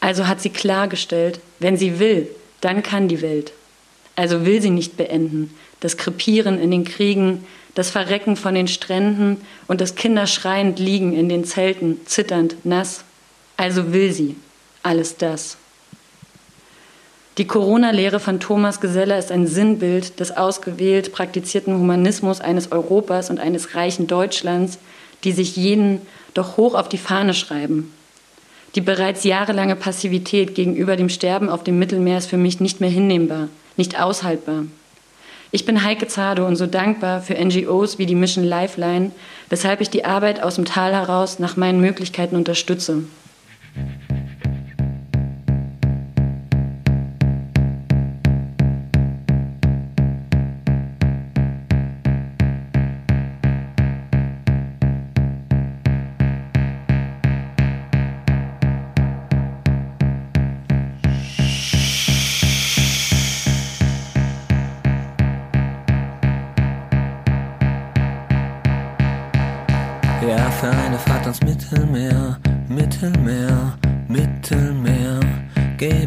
Also 0.00 0.26
hat 0.26 0.40
sie 0.40 0.50
klargestellt, 0.50 1.38
wenn 1.60 1.76
sie 1.76 2.00
will, 2.00 2.28
dann 2.60 2.82
kann 2.82 3.06
die 3.06 3.22
Welt. 3.22 3.52
Also 4.16 4.44
will 4.44 4.60
sie 4.60 4.70
nicht 4.70 4.96
beenden, 4.96 5.54
das 5.78 5.96
Krepieren 5.96 6.60
in 6.60 6.72
den 6.72 6.84
Kriegen, 6.84 7.46
das 7.76 7.90
Verrecken 7.90 8.34
von 8.34 8.56
den 8.56 8.66
Stränden 8.66 9.40
und 9.68 9.80
das 9.80 9.94
Kinder 9.94 10.26
schreiend 10.26 10.80
liegen 10.80 11.12
in 11.12 11.28
den 11.28 11.44
Zelten, 11.44 12.00
zitternd, 12.06 12.56
nass. 12.64 13.04
Also 13.56 13.92
will 13.92 14.12
sie 14.12 14.34
alles 14.82 15.16
das. 15.16 15.58
Die 17.38 17.46
Corona-Lehre 17.46 18.18
von 18.18 18.40
Thomas 18.40 18.80
Geselle 18.80 19.18
ist 19.18 19.30
ein 19.30 19.46
Sinnbild 19.46 20.20
des 20.20 20.34
ausgewählt 20.34 21.12
praktizierten 21.12 21.74
Humanismus 21.74 22.40
eines 22.40 22.72
Europas 22.72 23.28
und 23.28 23.38
eines 23.40 23.74
reichen 23.74 24.06
Deutschlands, 24.06 24.78
die 25.22 25.32
sich 25.32 25.54
jeden 25.54 26.00
doch 26.32 26.56
hoch 26.56 26.74
auf 26.74 26.88
die 26.88 26.96
Fahne 26.96 27.34
schreiben. 27.34 27.92
Die 28.74 28.80
bereits 28.80 29.24
jahrelange 29.24 29.76
Passivität 29.76 30.54
gegenüber 30.54 30.96
dem 30.96 31.10
Sterben 31.10 31.50
auf 31.50 31.62
dem 31.62 31.78
Mittelmeer 31.78 32.18
ist 32.18 32.30
für 32.30 32.38
mich 32.38 32.60
nicht 32.60 32.80
mehr 32.80 32.90
hinnehmbar, 32.90 33.48
nicht 33.76 34.00
aushaltbar. 34.00 34.64
Ich 35.50 35.66
bin 35.66 35.84
Heike 35.84 36.08
Zado 36.08 36.46
und 36.46 36.56
so 36.56 36.66
dankbar 36.66 37.20
für 37.20 37.34
NGOs 37.34 37.98
wie 37.98 38.06
die 38.06 38.14
Mission 38.14 38.44
Lifeline, 38.44 39.12
weshalb 39.50 39.82
ich 39.82 39.90
die 39.90 40.06
Arbeit 40.06 40.42
aus 40.42 40.54
dem 40.54 40.64
Tal 40.64 40.92
heraus 40.92 41.38
nach 41.38 41.56
meinen 41.58 41.82
Möglichkeiten 41.82 42.34
unterstütze. 42.34 43.04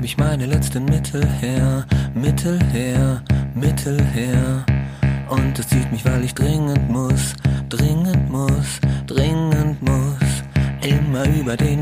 Ich 0.10 0.18
meine 0.18 0.48
letzten 0.48 0.86
Mittel 0.86 1.24
her, 1.40 1.86
Mittel 2.16 2.60
her, 2.74 3.22
Mittel 3.54 4.04
her. 4.04 4.66
Und 5.30 5.60
es 5.60 5.68
zieht 5.68 5.92
mich, 5.92 6.04
weil 6.04 6.24
ich 6.24 6.34
dringend 6.34 6.90
muss, 6.90 7.36
dringend 7.70 8.28
muss, 8.28 8.80
dringend 9.06 9.80
muss. 9.84 10.30
Immer 10.82 11.28
über 11.40 11.56
den 11.56 11.79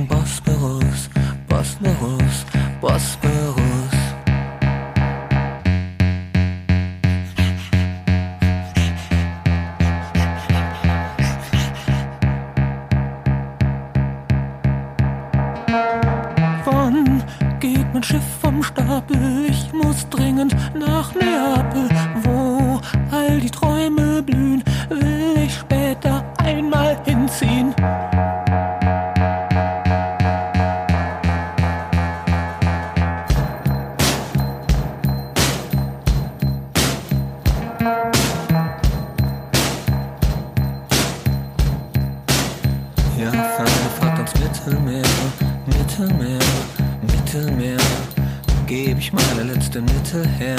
meine 49.17 49.53
letzten 49.53 49.85
Mittel 49.85 50.25
her, 50.27 50.57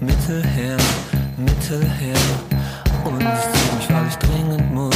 Mittel 0.00 0.44
her, 0.44 0.76
Mittel 1.36 1.82
her. 1.82 2.16
Und 3.04 3.22
es 3.22 3.46
mich, 3.76 3.90
weil 3.90 4.06
ich 4.08 4.16
dringend 4.16 4.74
muss, 4.74 4.94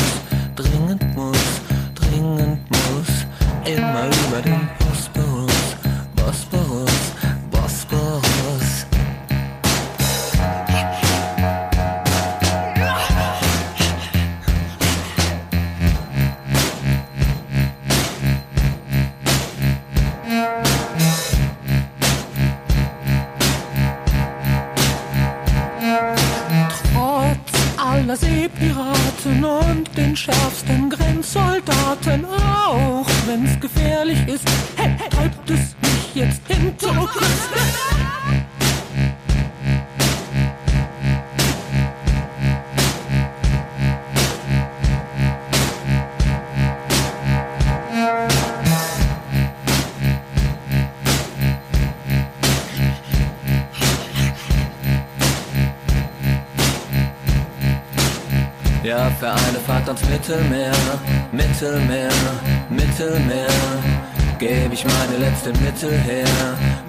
Mittelmeer, 60.12 60.72
Mittelmeer, 61.32 62.12
Mittelmeer, 62.68 63.48
gebe 64.38 64.74
ich 64.74 64.84
meine 64.84 65.16
letzten 65.16 65.52
Mittel 65.64 65.90
her, 65.90 66.26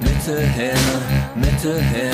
Mittel 0.01 0.45
her, 0.45 0.75
Mittel 1.33 1.81
her. 1.81 2.11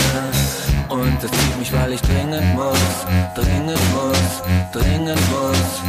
Und 0.88 1.18
es 1.24 1.32
zieht 1.32 1.58
mich, 1.58 1.74
weil 1.74 1.94
ich 1.94 2.02
dringend 2.02 2.54
muss, 2.54 3.06
dringend 3.34 3.82
muss, 3.92 4.44
dringend 4.72 5.20
muss. 5.32 5.82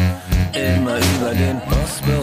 Immer 0.52 0.96
über 0.96 1.34
den 1.34 1.60
Bosporus, 1.68 2.19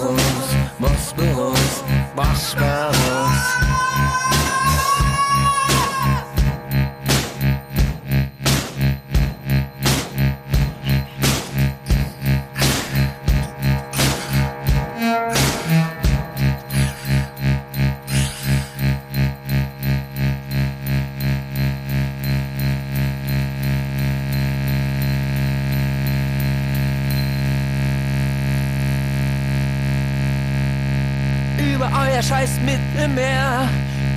euer 31.87 32.21
scheiß 32.21 32.59
Mittelmeer 32.65 33.67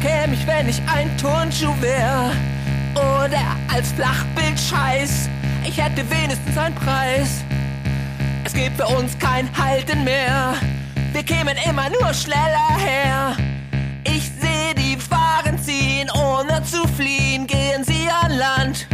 käm 0.03 0.33
ich, 0.33 0.47
wenn 0.47 0.69
ich 0.69 0.81
ein 0.93 1.17
Turnschuh 1.19 1.75
wär. 1.81 2.33
Oder 2.95 3.57
als 3.73 3.93
Flachbild 3.93 4.59
scheiß, 4.59 5.29
ich 5.65 5.83
hätte 5.83 6.09
wenigstens 6.11 6.57
einen 6.57 6.75
Preis. 6.75 7.45
Es 8.45 8.53
gibt 8.53 8.77
für 8.77 8.87
uns 8.87 9.19
kein 9.19 9.49
Halten 9.57 10.05
mehr, 10.05 10.55
wir 11.13 11.23
kämen 11.23 11.57
immer 11.69 11.89
nur 11.91 12.15
schneller 12.15 12.77
her. 12.79 13.37
Ich 14.05 14.31
seh 14.41 14.75
die 14.75 14.97
Fahren 14.97 15.59
ziehen, 15.63 16.09
ohne 16.11 16.63
zu 16.65 16.87
fliehen. 16.89 17.47
Gehen 17.47 17.85
sie 17.85 18.09
an 18.09 18.33
Land, 18.33 18.87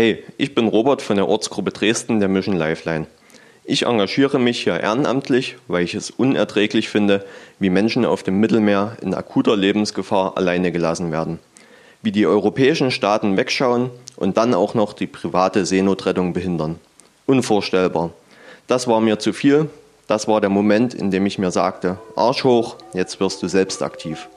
Hey, 0.00 0.22
ich 0.36 0.54
bin 0.54 0.68
Robert 0.68 1.02
von 1.02 1.16
der 1.16 1.26
Ortsgruppe 1.26 1.72
Dresden 1.72 2.20
der 2.20 2.28
Mission 2.28 2.54
Lifeline. 2.54 3.08
Ich 3.64 3.84
engagiere 3.84 4.38
mich 4.38 4.62
hier 4.62 4.78
ehrenamtlich, 4.78 5.56
weil 5.66 5.82
ich 5.82 5.96
es 5.96 6.12
unerträglich 6.12 6.88
finde, 6.88 7.24
wie 7.58 7.68
Menschen 7.68 8.04
auf 8.04 8.22
dem 8.22 8.38
Mittelmeer 8.38 8.96
in 9.02 9.12
akuter 9.12 9.56
Lebensgefahr 9.56 10.36
alleine 10.36 10.70
gelassen 10.70 11.10
werden. 11.10 11.40
Wie 12.00 12.12
die 12.12 12.28
europäischen 12.28 12.92
Staaten 12.92 13.36
wegschauen 13.36 13.90
und 14.14 14.36
dann 14.36 14.54
auch 14.54 14.74
noch 14.74 14.92
die 14.92 15.08
private 15.08 15.66
Seenotrettung 15.66 16.32
behindern. 16.32 16.78
Unvorstellbar. 17.26 18.10
Das 18.68 18.86
war 18.86 19.00
mir 19.00 19.18
zu 19.18 19.32
viel. 19.32 19.68
Das 20.06 20.28
war 20.28 20.40
der 20.40 20.48
Moment, 20.48 20.94
in 20.94 21.10
dem 21.10 21.26
ich 21.26 21.40
mir 21.40 21.50
sagte, 21.50 21.98
Arsch 22.14 22.44
hoch, 22.44 22.76
jetzt 22.94 23.18
wirst 23.18 23.42
du 23.42 23.48
selbst 23.48 23.82
aktiv. 23.82 24.28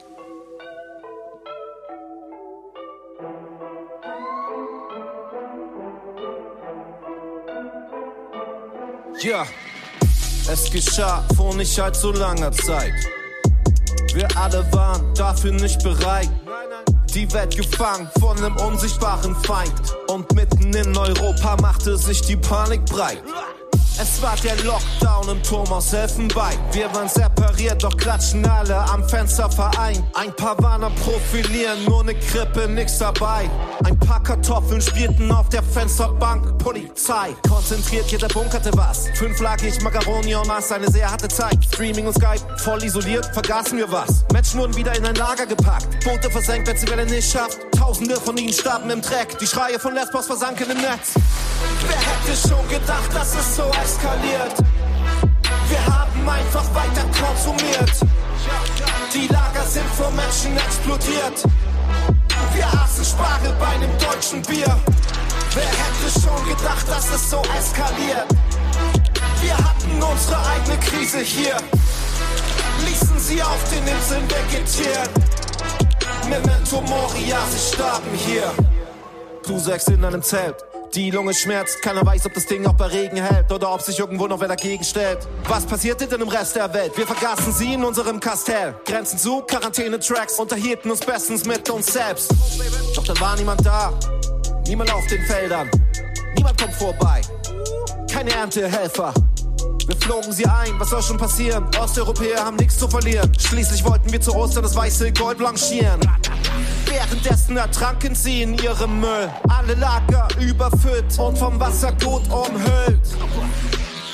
Ja, 9.22 9.46
es 10.50 10.68
geschah 10.68 11.22
vor 11.36 11.54
nicht 11.54 11.78
allzu 11.78 12.10
langer 12.10 12.50
Zeit. 12.50 12.92
Wir 14.14 14.26
alle 14.36 14.66
waren 14.72 15.14
dafür 15.14 15.52
nicht 15.52 15.80
bereit. 15.84 16.28
Die 17.14 17.32
Welt 17.32 17.56
gefangen 17.56 18.10
von 18.18 18.36
einem 18.36 18.56
unsichtbaren 18.56 19.36
Feind. 19.44 19.72
Und 20.08 20.34
mitten 20.34 20.74
in 20.74 20.96
Europa 20.96 21.56
machte 21.60 21.96
sich 21.96 22.22
die 22.22 22.36
Panik 22.36 22.84
breit. 22.86 23.22
Es 24.02 24.20
war 24.20 24.34
der 24.42 24.56
Lockdown 24.64 25.28
im 25.28 25.42
Turm 25.44 25.72
aus 25.72 25.92
Elfenbein. 25.92 26.58
Wir 26.72 26.92
waren 26.92 27.08
separiert, 27.08 27.84
doch 27.84 27.96
klatschen 27.96 28.44
alle 28.44 28.76
am 28.76 29.08
Fenster 29.08 29.48
vereint. 29.48 30.02
Ein 30.14 30.34
paar 30.34 30.60
Warner 30.60 30.90
profilieren, 30.90 31.84
nur 31.84 32.02
ne 32.02 32.16
Krippe, 32.16 32.66
nix 32.68 32.98
dabei. 32.98 33.48
Ein 33.84 33.96
paar 34.00 34.20
Kartoffeln 34.20 34.80
spielten 34.80 35.30
auf 35.30 35.48
der 35.50 35.62
Fensterbank. 35.62 36.58
Polizei, 36.58 37.36
konzentriert, 37.48 38.10
jeder 38.10 38.26
bunkerte 38.26 38.72
was. 38.76 39.08
Fünf 39.14 39.38
lag 39.38 39.62
ich, 39.62 39.80
Macaroni 39.82 40.34
und 40.34 40.48
Maß, 40.48 40.72
eine 40.72 40.90
sehr 40.90 41.08
harte 41.08 41.28
Zeit. 41.28 41.64
Streaming 41.64 42.08
und 42.08 42.14
Skype, 42.14 42.42
voll 42.58 42.82
isoliert, 42.82 43.26
vergaßen 43.32 43.78
wir 43.78 43.92
was. 43.92 44.24
Menschen 44.32 44.58
wurden 44.58 44.74
wieder 44.74 44.96
in 44.96 45.06
ein 45.06 45.14
Lager 45.14 45.46
gepackt. 45.46 46.04
Boote 46.04 46.28
versenkt, 46.28 46.66
wenn 46.66 46.76
sie 46.76 46.88
Welle 46.88 47.06
nicht 47.06 47.30
schafft. 47.30 47.58
Tausende 47.78 48.16
von 48.16 48.36
ihnen 48.36 48.52
starben 48.52 48.90
im 48.90 49.00
Dreck. 49.00 49.38
Die 49.38 49.46
Schreie 49.46 49.78
von 49.78 49.94
Lesbos 49.94 50.26
versanken 50.26 50.68
im 50.70 50.78
Netz. 50.78 51.14
Wer 51.86 51.96
hätte 51.96 52.48
schon 52.48 52.68
gedacht, 52.68 53.14
dass 53.14 53.34
es 53.34 53.56
so 53.56 53.64
eskaliert? 53.92 54.54
Wir 55.68 55.86
haben 55.86 56.28
einfach 56.28 56.64
weiter 56.74 57.04
konsumiert. 57.20 57.92
Die 59.12 59.28
Lager 59.28 59.64
sind 59.66 59.86
vor 59.90 60.10
Menschen 60.12 60.56
explodiert. 60.56 61.44
Wir 62.54 62.66
aßen 62.66 63.04
Spargel 63.04 63.52
bei 63.58 63.66
einem 63.66 63.90
deutschen 63.98 64.42
Bier. 64.42 64.78
Wer 65.54 65.64
hätte 65.64 66.20
schon 66.20 66.48
gedacht, 66.48 66.88
dass 66.88 67.10
es 67.10 67.30
so 67.30 67.42
eskaliert? 67.58 68.28
Wir 69.40 69.56
hatten 69.56 70.02
unsere 70.02 70.38
eigene 70.46 70.78
Krise 70.78 71.20
hier. 71.20 71.56
Ließen 72.86 73.18
sie 73.18 73.42
auf 73.42 73.62
den 73.70 73.86
Inseln 73.86 74.24
vegetieren. 74.30 75.08
Memento 76.28 76.80
Moria, 76.80 77.38
sie 77.50 77.74
starben 77.74 78.10
hier. 78.14 78.50
Du 79.46 79.58
sagst 79.58 79.88
in 79.88 80.04
einem 80.04 80.22
Zelt. 80.22 80.71
Die 80.94 81.10
Lunge 81.10 81.32
schmerzt, 81.32 81.80
keiner 81.80 82.04
weiß, 82.04 82.26
ob 82.26 82.34
das 82.34 82.44
Ding 82.44 82.66
auch 82.66 82.74
bei 82.74 82.84
Regen 82.84 83.16
hält 83.16 83.50
oder 83.50 83.72
ob 83.72 83.80
sich 83.80 83.98
irgendwo 83.98 84.26
noch 84.26 84.40
wer 84.40 84.48
dagegen 84.48 84.84
stellt. 84.84 85.26
Was 85.48 85.64
passierte 85.64 86.06
denn 86.06 86.20
im 86.20 86.28
Rest 86.28 86.54
der 86.54 86.72
Welt? 86.74 86.94
Wir 86.98 87.06
vergaßen 87.06 87.50
sie 87.50 87.72
in 87.72 87.82
unserem 87.82 88.20
Kastell. 88.20 88.74
Grenzen 88.84 89.18
zu, 89.18 89.40
Quarantäne-Tracks, 89.40 90.38
unterhielten 90.38 90.90
uns 90.90 91.00
bestens 91.00 91.46
mit 91.46 91.70
uns 91.70 91.86
selbst. 91.86 92.30
Doch 92.94 93.04
dann 93.04 93.18
war 93.20 93.34
niemand 93.36 93.64
da, 93.64 93.98
niemand 94.66 94.92
auf 94.92 95.06
den 95.06 95.24
Feldern, 95.24 95.70
niemand 96.36 96.60
kommt 96.60 96.74
vorbei, 96.74 97.22
keine 98.12 98.32
Erntehelfer. 98.32 99.14
Wir 99.86 99.96
flogen 99.96 100.30
sie 100.30 100.44
ein, 100.44 100.78
was 100.78 100.90
soll 100.90 101.02
schon 101.02 101.16
passieren? 101.16 101.64
Osteuropäer 101.80 102.44
haben 102.44 102.56
nichts 102.56 102.78
zu 102.78 102.86
verlieren. 102.86 103.32
Schließlich 103.38 103.82
wollten 103.82 104.12
wir 104.12 104.20
zu 104.20 104.34
Ostern 104.34 104.62
das 104.62 104.76
weiße 104.76 105.10
Gold 105.14 105.38
blanchieren. 105.38 106.00
Währenddessen 106.92 107.56
ertranken 107.56 108.14
sie 108.14 108.42
in 108.42 108.52
ihrem 108.58 109.00
Müll. 109.00 109.30
Alle 109.48 109.74
Lager 109.74 110.28
überfüllt 110.38 111.18
und 111.18 111.38
vom 111.38 111.58
Wasser 111.58 111.90
gut 111.92 112.22
umhüllt. 112.30 113.00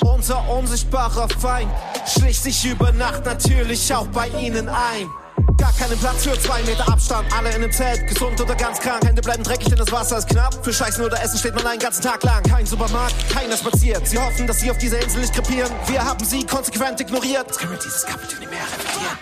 Unser 0.03 0.49
unsichtbarer 0.49 1.29
Feind 1.29 1.69
schlich 2.07 2.39
sich 2.41 2.65
über 2.65 2.93
Nacht 2.93 3.25
natürlich 3.25 3.93
auch 3.93 4.07
bei 4.07 4.29
ihnen 4.29 4.69
ein. 4.69 5.09
Gar 5.57 5.73
keinen 5.73 5.99
Platz 5.99 6.23
für 6.23 6.39
zwei 6.39 6.63
Meter 6.63 6.89
Abstand, 6.89 7.27
alle 7.37 7.49
in 7.49 7.57
einem 7.57 7.73
Zelt, 7.73 8.07
gesund 8.07 8.41
oder 8.41 8.55
ganz 8.55 8.79
krank. 8.79 9.05
Hände 9.05 9.23
bleiben 9.23 9.43
dreckig, 9.43 9.71
denn 9.71 9.79
das 9.79 9.91
Wasser 9.91 10.19
ist 10.19 10.29
knapp. 10.29 10.65
Für 10.65 10.73
Scheißen 10.73 11.05
oder 11.05 11.21
Essen 11.21 11.37
steht 11.37 11.57
man 11.57 11.67
einen 11.67 11.81
ganzen 11.81 12.03
Tag 12.03 12.23
lang. 12.23 12.45
Kein 12.45 12.65
Supermarkt, 12.65 13.17
keiner 13.29 13.57
spaziert. 13.57 14.07
Sie 14.07 14.19
hoffen, 14.19 14.47
dass 14.47 14.61
sie 14.61 14.71
auf 14.71 14.79
dieser 14.79 15.03
Insel 15.03 15.23
nicht 15.23 15.35
krepieren. 15.35 15.73
Wir 15.89 16.05
haben 16.05 16.25
sie 16.25 16.47
konsequent 16.47 17.01
ignoriert. 17.01 17.47
Jetzt 17.49 17.59
können 17.59 17.73
wir 17.73 17.79
dieses 17.81 18.07
Kapitel 18.07 18.39
nicht 18.39 18.51
mehr 18.53 18.61
repetieren. 18.63 19.19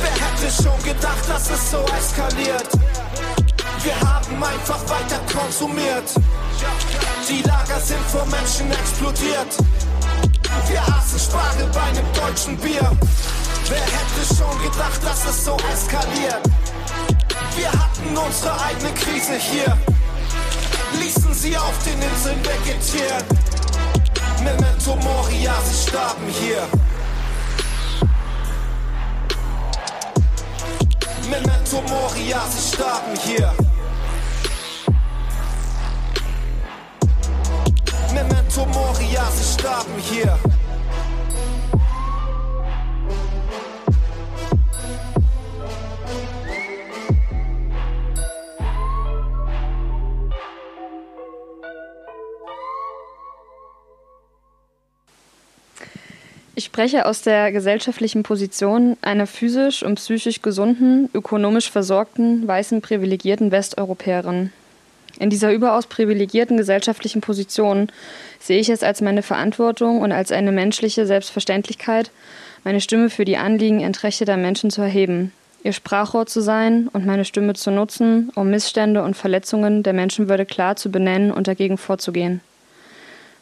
Wer 0.00 0.10
hätte 0.10 0.62
schon 0.62 0.82
gedacht, 0.82 1.28
dass 1.28 1.50
es 1.50 1.70
so 1.70 1.84
eskaliert? 1.98 2.68
Wir 3.82 4.00
haben 4.00 4.42
einfach 4.42 4.80
weiter 4.88 5.20
konsumiert. 5.32 6.10
Die 7.28 7.42
Lager 7.42 7.80
sind 7.80 8.00
vor 8.06 8.26
Menschen 8.26 8.70
explodiert. 8.70 9.56
Wir 10.68 10.82
aßen 10.82 11.18
Spargel 11.18 11.68
bei 11.72 11.82
einem 11.82 12.12
deutschen 12.12 12.56
Bier. 12.58 12.90
Wer 13.68 13.80
hätte 13.80 14.34
schon 14.34 14.62
gedacht, 14.62 15.00
dass 15.04 15.24
es 15.26 15.44
so 15.44 15.56
eskaliert? 15.72 16.42
Wir 17.56 17.70
hatten 17.72 18.16
unsere 18.16 18.60
eigene 18.62 18.92
Krise 18.94 19.34
hier. 19.34 19.76
Ließen 21.00 21.34
sie 21.34 21.56
auf 21.56 21.74
den 21.84 22.00
Inseln 22.00 22.40
vegetieren. 22.44 23.24
Memento 24.42 24.96
Moria, 24.96 25.54
sie 25.64 25.88
starben 25.88 26.26
hier. 26.28 26.66
Memento 31.28 31.82
Moria, 31.82 32.40
sie 32.48 32.74
starben 32.74 33.14
hier. 33.22 33.52
Memento 38.14 38.64
Moria, 38.66 39.30
sie 39.30 39.60
starben 39.60 39.98
hier. 39.98 40.38
Ich 56.58 56.64
spreche 56.64 57.06
aus 57.06 57.22
der 57.22 57.52
gesellschaftlichen 57.52 58.24
Position 58.24 58.96
einer 59.00 59.28
physisch 59.28 59.84
und 59.84 59.94
psychisch 59.94 60.42
gesunden, 60.42 61.08
ökonomisch 61.14 61.70
versorgten, 61.70 62.48
weißen, 62.48 62.80
privilegierten 62.80 63.52
Westeuropäerin. 63.52 64.50
In 65.20 65.30
dieser 65.30 65.52
überaus 65.52 65.86
privilegierten 65.86 66.56
gesellschaftlichen 66.56 67.20
Position 67.20 67.92
sehe 68.40 68.58
ich 68.58 68.70
es 68.70 68.82
als 68.82 69.00
meine 69.00 69.22
Verantwortung 69.22 70.00
und 70.00 70.10
als 70.10 70.32
eine 70.32 70.50
menschliche 70.50 71.06
Selbstverständlichkeit, 71.06 72.10
meine 72.64 72.80
Stimme 72.80 73.08
für 73.08 73.24
die 73.24 73.36
Anliegen 73.36 73.78
entrechteter 73.78 74.36
Menschen 74.36 74.72
zu 74.72 74.82
erheben, 74.82 75.30
ihr 75.62 75.72
Sprachrohr 75.72 76.26
zu 76.26 76.40
sein 76.40 76.88
und 76.92 77.06
meine 77.06 77.24
Stimme 77.24 77.54
zu 77.54 77.70
nutzen, 77.70 78.32
um 78.34 78.50
Missstände 78.50 79.04
und 79.04 79.16
Verletzungen 79.16 79.84
der 79.84 79.92
Menschenwürde 79.92 80.44
klar 80.44 80.74
zu 80.74 80.90
benennen 80.90 81.30
und 81.30 81.46
dagegen 81.46 81.78
vorzugehen. 81.78 82.40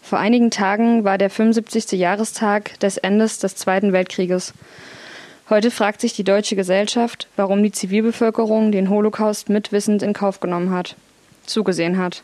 Vor 0.08 0.20
einigen 0.20 0.52
Tagen 0.52 1.02
war 1.02 1.18
der 1.18 1.30
75. 1.30 1.98
Jahrestag 1.98 2.78
des 2.78 2.96
Endes 2.96 3.40
des 3.40 3.56
Zweiten 3.56 3.92
Weltkrieges. 3.92 4.54
Heute 5.50 5.72
fragt 5.72 6.00
sich 6.00 6.12
die 6.12 6.22
deutsche 6.22 6.54
Gesellschaft, 6.54 7.26
warum 7.34 7.60
die 7.60 7.72
Zivilbevölkerung 7.72 8.70
den 8.70 8.88
Holocaust 8.88 9.48
mitwissend 9.48 10.04
in 10.04 10.12
Kauf 10.12 10.38
genommen 10.38 10.70
hat, 10.70 10.94
zugesehen 11.44 11.98
hat. 11.98 12.22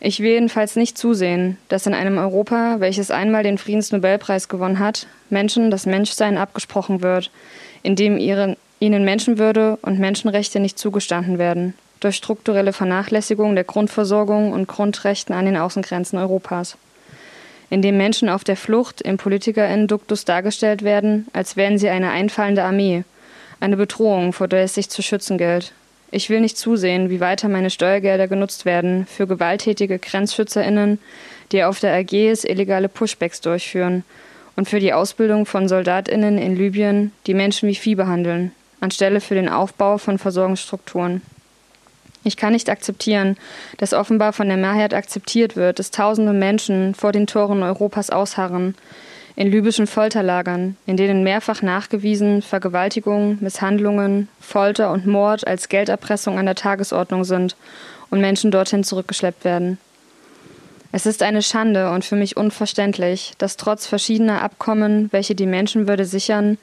Ich 0.00 0.18
will 0.18 0.32
jedenfalls 0.32 0.74
nicht 0.74 0.98
zusehen, 0.98 1.56
dass 1.68 1.86
in 1.86 1.94
einem 1.94 2.18
Europa, 2.18 2.80
welches 2.80 3.12
einmal 3.12 3.44
den 3.44 3.58
Friedensnobelpreis 3.58 4.48
gewonnen 4.48 4.80
hat, 4.80 5.06
Menschen 5.30 5.70
das 5.70 5.86
Menschsein 5.86 6.36
abgesprochen 6.36 7.00
wird, 7.00 7.30
indem 7.84 8.18
ihre, 8.18 8.56
ihnen 8.80 9.04
Menschenwürde 9.04 9.78
und 9.82 10.00
Menschenrechte 10.00 10.58
nicht 10.58 10.80
zugestanden 10.80 11.38
werden, 11.38 11.74
durch 12.00 12.16
strukturelle 12.16 12.72
Vernachlässigung 12.72 13.54
der 13.54 13.62
Grundversorgung 13.62 14.50
und 14.52 14.66
Grundrechten 14.66 15.32
an 15.32 15.44
den 15.44 15.56
Außengrenzen 15.56 16.18
Europas 16.18 16.76
in 17.70 17.82
dem 17.82 17.96
Menschen 17.96 18.28
auf 18.28 18.44
der 18.44 18.56
Flucht 18.56 19.02
im 19.02 19.16
PolitikerInnen-Duktus 19.16 20.24
dargestellt 20.24 20.82
werden, 20.82 21.26
als 21.32 21.56
wären 21.56 21.78
sie 21.78 21.88
eine 21.88 22.10
einfallende 22.10 22.64
Armee, 22.64 23.04
eine 23.60 23.76
Bedrohung, 23.76 24.32
vor 24.32 24.48
der 24.48 24.62
es 24.62 24.74
sich 24.74 24.88
zu 24.88 25.02
schützen 25.02 25.38
gilt. 25.38 25.72
Ich 26.10 26.30
will 26.30 26.40
nicht 26.40 26.56
zusehen, 26.56 27.10
wie 27.10 27.20
weiter 27.20 27.48
meine 27.48 27.68
Steuergelder 27.68 28.28
genutzt 28.28 28.64
werden 28.64 29.06
für 29.06 29.26
gewalttätige 29.26 29.98
GrenzschützerInnen, 29.98 30.98
die 31.52 31.64
auf 31.64 31.80
der 31.80 31.94
Ägäis 31.98 32.44
illegale 32.44 32.88
Pushbacks 32.88 33.42
durchführen 33.42 34.04
und 34.56 34.68
für 34.68 34.80
die 34.80 34.92
Ausbildung 34.92 35.44
von 35.44 35.68
SoldatInnen 35.68 36.38
in 36.38 36.56
Libyen, 36.56 37.12
die 37.26 37.34
Menschen 37.34 37.68
wie 37.68 37.74
Vieh 37.74 37.94
behandeln, 37.94 38.52
anstelle 38.80 39.20
für 39.20 39.34
den 39.34 39.48
Aufbau 39.48 39.98
von 39.98 40.18
Versorgungsstrukturen. 40.18 41.20
Ich 42.24 42.36
kann 42.36 42.52
nicht 42.52 42.68
akzeptieren, 42.68 43.36
dass 43.78 43.94
offenbar 43.94 44.32
von 44.32 44.48
der 44.48 44.56
Mehrheit 44.56 44.92
akzeptiert 44.92 45.56
wird, 45.56 45.78
dass 45.78 45.90
tausende 45.90 46.32
Menschen 46.32 46.94
vor 46.94 47.12
den 47.12 47.26
Toren 47.26 47.62
Europas 47.62 48.10
ausharren, 48.10 48.74
in 49.36 49.52
libyschen 49.52 49.86
Folterlagern, 49.86 50.76
in 50.84 50.96
denen 50.96 51.22
mehrfach 51.22 51.62
nachgewiesen 51.62 52.42
Vergewaltigungen, 52.42 53.38
Misshandlungen, 53.40 54.28
Folter 54.40 54.90
und 54.90 55.06
Mord 55.06 55.46
als 55.46 55.68
Gelderpressung 55.68 56.40
an 56.40 56.46
der 56.46 56.56
Tagesordnung 56.56 57.22
sind 57.22 57.54
und 58.10 58.20
Menschen 58.20 58.50
dorthin 58.50 58.82
zurückgeschleppt 58.82 59.44
werden. 59.44 59.78
Es 60.90 61.06
ist 61.06 61.22
eine 61.22 61.42
Schande 61.42 61.90
und 61.90 62.04
für 62.04 62.16
mich 62.16 62.36
unverständlich, 62.36 63.34
dass 63.38 63.56
trotz 63.56 63.86
verschiedener 63.86 64.42
Abkommen, 64.42 65.08
welche 65.12 65.36
die 65.36 65.46
Menschenwürde 65.46 66.04
sichern, 66.04 66.58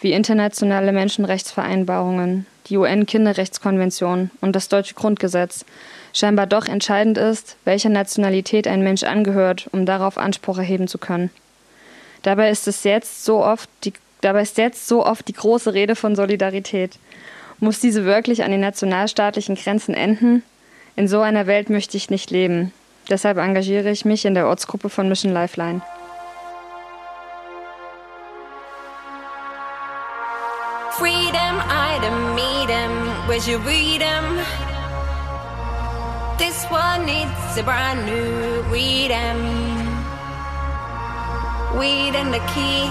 wie 0.00 0.12
internationale 0.12 0.92
Menschenrechtsvereinbarungen, 0.92 2.46
die 2.66 2.76
UN-Kinderrechtskonvention 2.76 4.30
und 4.40 4.56
das 4.56 4.68
deutsche 4.68 4.94
Grundgesetz, 4.94 5.64
scheinbar 6.12 6.46
doch 6.46 6.66
entscheidend 6.66 7.18
ist, 7.18 7.56
welcher 7.64 7.90
Nationalität 7.90 8.66
ein 8.66 8.82
Mensch 8.82 9.02
angehört, 9.02 9.68
um 9.72 9.86
darauf 9.86 10.18
Anspruch 10.18 10.58
erheben 10.58 10.88
zu 10.88 10.98
können. 10.98 11.30
Dabei 12.22 12.50
ist 12.50 12.68
es 12.68 12.84
jetzt 12.84 13.24
so 13.24 13.44
oft 13.44 13.68
die, 13.84 13.92
dabei 14.20 14.42
ist 14.42 14.58
jetzt 14.58 14.86
so 14.86 15.04
oft 15.04 15.26
die 15.28 15.32
große 15.32 15.72
Rede 15.72 15.96
von 15.96 16.16
Solidarität. 16.16 16.98
Muss 17.58 17.80
diese 17.80 18.04
wirklich 18.04 18.42
an 18.42 18.50
den 18.50 18.60
nationalstaatlichen 18.60 19.54
Grenzen 19.54 19.94
enden? 19.94 20.42
In 20.96 21.08
so 21.08 21.20
einer 21.20 21.46
Welt 21.46 21.70
möchte 21.70 21.96
ich 21.96 22.10
nicht 22.10 22.30
leben. 22.30 22.72
Deshalb 23.08 23.38
engagiere 23.38 23.90
ich 23.90 24.04
mich 24.04 24.24
in 24.24 24.34
der 24.34 24.46
Ortsgruppe 24.46 24.88
von 24.88 25.08
Mission 25.08 25.32
Lifeline. 25.32 25.82
Don't 32.02 32.34
meet 32.34 32.70
him. 32.70 32.92
Where's 33.28 33.46
your 33.46 33.60
freedom? 33.60 34.24
This 36.38 36.64
one 36.70 37.04
needs 37.04 37.58
a 37.58 37.62
brand 37.62 38.06
new 38.06 38.62
freedom. 38.70 39.38
Weed 41.78 42.14
and 42.16 42.32
the 42.32 42.42
key. 42.54 42.88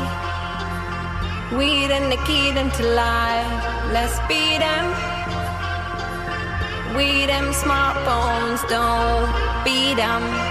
Weed 1.58 1.90
and 1.92 2.12
the 2.12 2.22
key 2.28 2.50
into 2.50 2.84
life. 2.94 3.52
Let's 3.92 4.18
beat 4.28 4.60
them. 4.60 4.86
We 6.96 7.26
them 7.26 7.52
smartphones 7.54 8.62
don't 8.70 9.30
beat 9.64 9.96
them. 9.96 10.49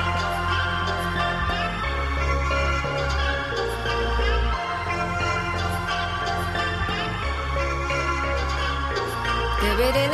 baby. 9.78 10.08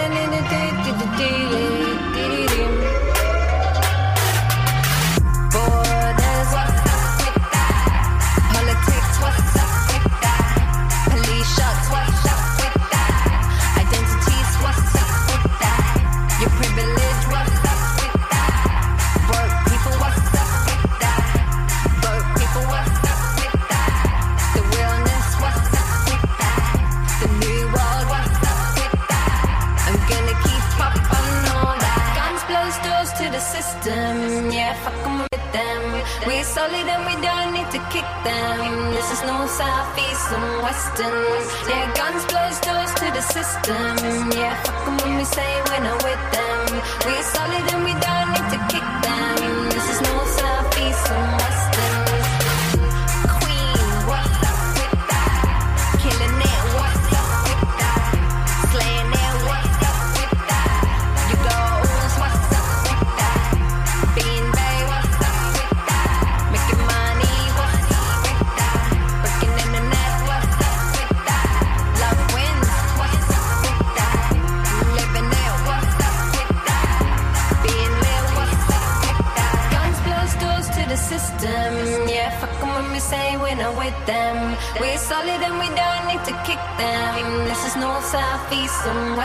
The 33.84 33.90
system, 33.90 34.50
yeah, 34.50 34.72
fuck 34.82 35.06
'em 35.06 35.18
with 35.18 35.52
them. 35.52 35.82
We're 36.26 36.44
solid 36.44 36.86
and 36.94 37.04
we 37.06 37.16
don't 37.20 37.52
need 37.52 37.70
to 37.70 37.80
kick 37.92 38.08
them. 38.24 38.92
This 38.92 39.10
is 39.12 39.22
no 39.22 39.46
south, 39.46 39.98
and 39.98 40.62
western. 40.62 41.42
Yeah, 41.68 41.92
guns 41.94 42.24
blows 42.30 42.58
doors 42.60 42.92
to 43.00 43.06
the 43.12 43.22
system, 43.36 44.30
yeah, 44.32 44.54
fuck 44.64 44.88
'em 44.88 44.96
when 44.98 45.16
we 45.18 45.24
say 45.24 45.50
we're 45.68 45.84
not 45.88 46.02
with 46.02 46.22
them. 46.36 46.82
We're 47.06 47.26
solid 47.36 47.64
and 47.72 47.84
we 47.84 47.94
don't 48.06 48.28
need 48.34 48.48
to 48.54 48.60
kick 48.72 48.86
them. 49.06 49.68
This 49.74 49.86
is 49.92 50.00
no 50.00 50.16
south, 50.38 50.78
and 50.78 50.94
western. 50.94 51.43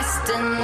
Western. 0.00 0.59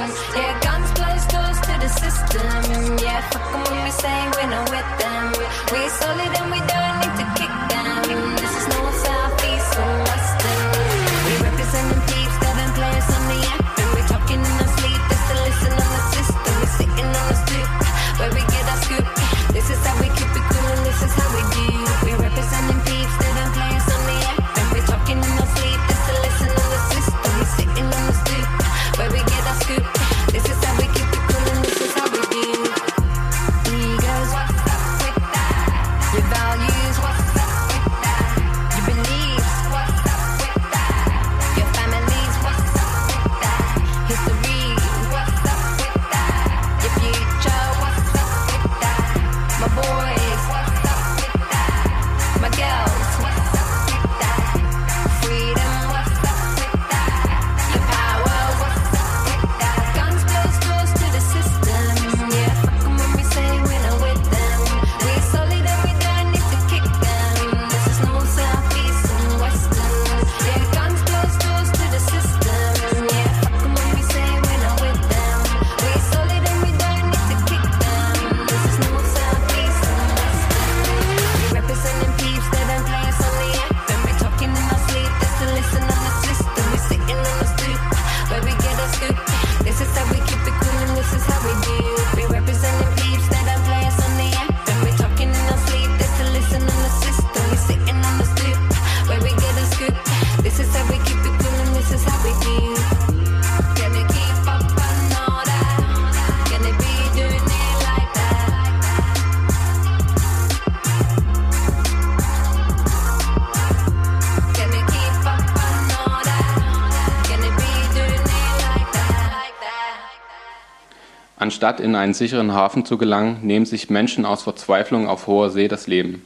Anstatt 121.57 121.79
in 121.79 121.95
einen 121.95 122.13
sicheren 122.13 122.53
Hafen 122.53 122.85
zu 122.85 122.99
gelangen, 122.99 123.39
nehmen 123.41 123.65
sich 123.65 123.89
Menschen 123.89 124.25
aus 124.27 124.43
Verzweiflung 124.43 125.07
auf 125.07 125.25
hoher 125.25 125.49
See 125.49 125.67
das 125.67 125.87
Leben, 125.87 126.23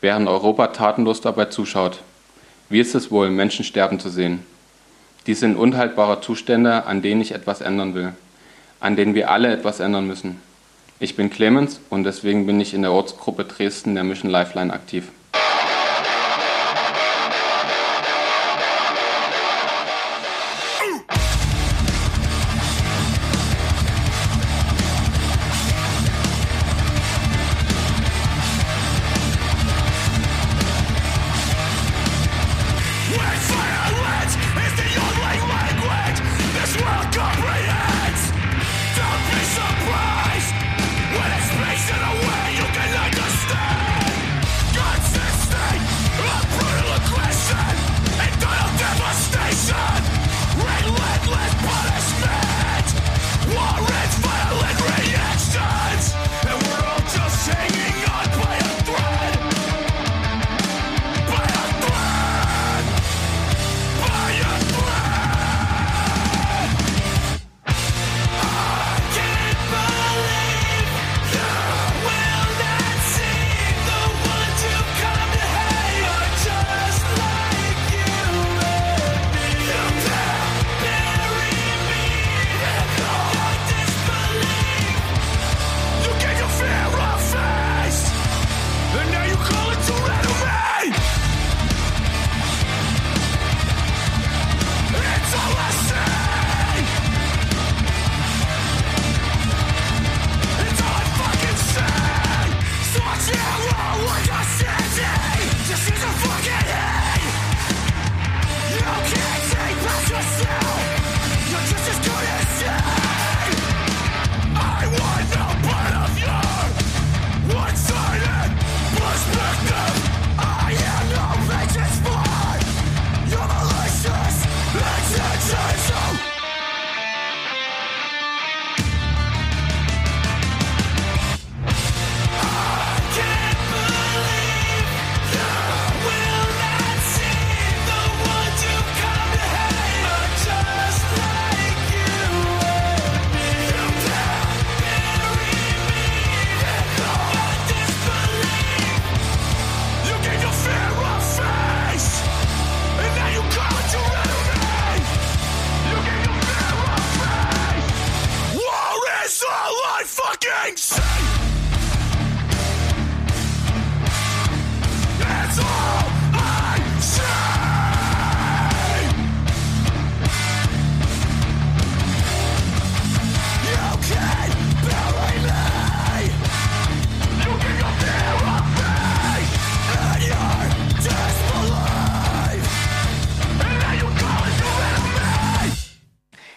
während 0.00 0.26
Europa 0.26 0.68
tatenlos 0.68 1.20
dabei 1.20 1.44
zuschaut. 1.44 2.00
Wie 2.70 2.80
ist 2.80 2.94
es 2.94 3.10
wohl, 3.10 3.28
Menschen 3.28 3.62
sterben 3.62 4.00
zu 4.00 4.08
sehen? 4.08 4.42
Dies 5.26 5.40
sind 5.40 5.56
unhaltbare 5.56 6.22
Zustände, 6.22 6.86
an 6.86 7.02
denen 7.02 7.20
ich 7.20 7.32
etwas 7.32 7.60
ändern 7.60 7.94
will, 7.94 8.14
an 8.80 8.96
denen 8.96 9.14
wir 9.14 9.30
alle 9.30 9.52
etwas 9.52 9.80
ändern 9.80 10.06
müssen. 10.06 10.40
Ich 10.98 11.14
bin 11.14 11.28
Clemens 11.28 11.78
und 11.90 12.04
deswegen 12.04 12.46
bin 12.46 12.58
ich 12.58 12.72
in 12.72 12.80
der 12.80 12.92
Ortsgruppe 12.92 13.44
Dresden 13.44 13.94
der 13.94 14.04
Mission 14.04 14.30
Lifeline 14.30 14.72
aktiv. 14.72 15.08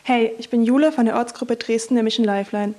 Hey, 0.05 0.33
ich 0.37 0.49
bin 0.49 0.65
Jule 0.65 0.91
von 0.91 1.05
der 1.05 1.15
Ortsgruppe 1.15 1.55
Dresden 1.55 1.95
der 1.95 2.03
Mission 2.03 2.25
Lifeline. 2.25 2.73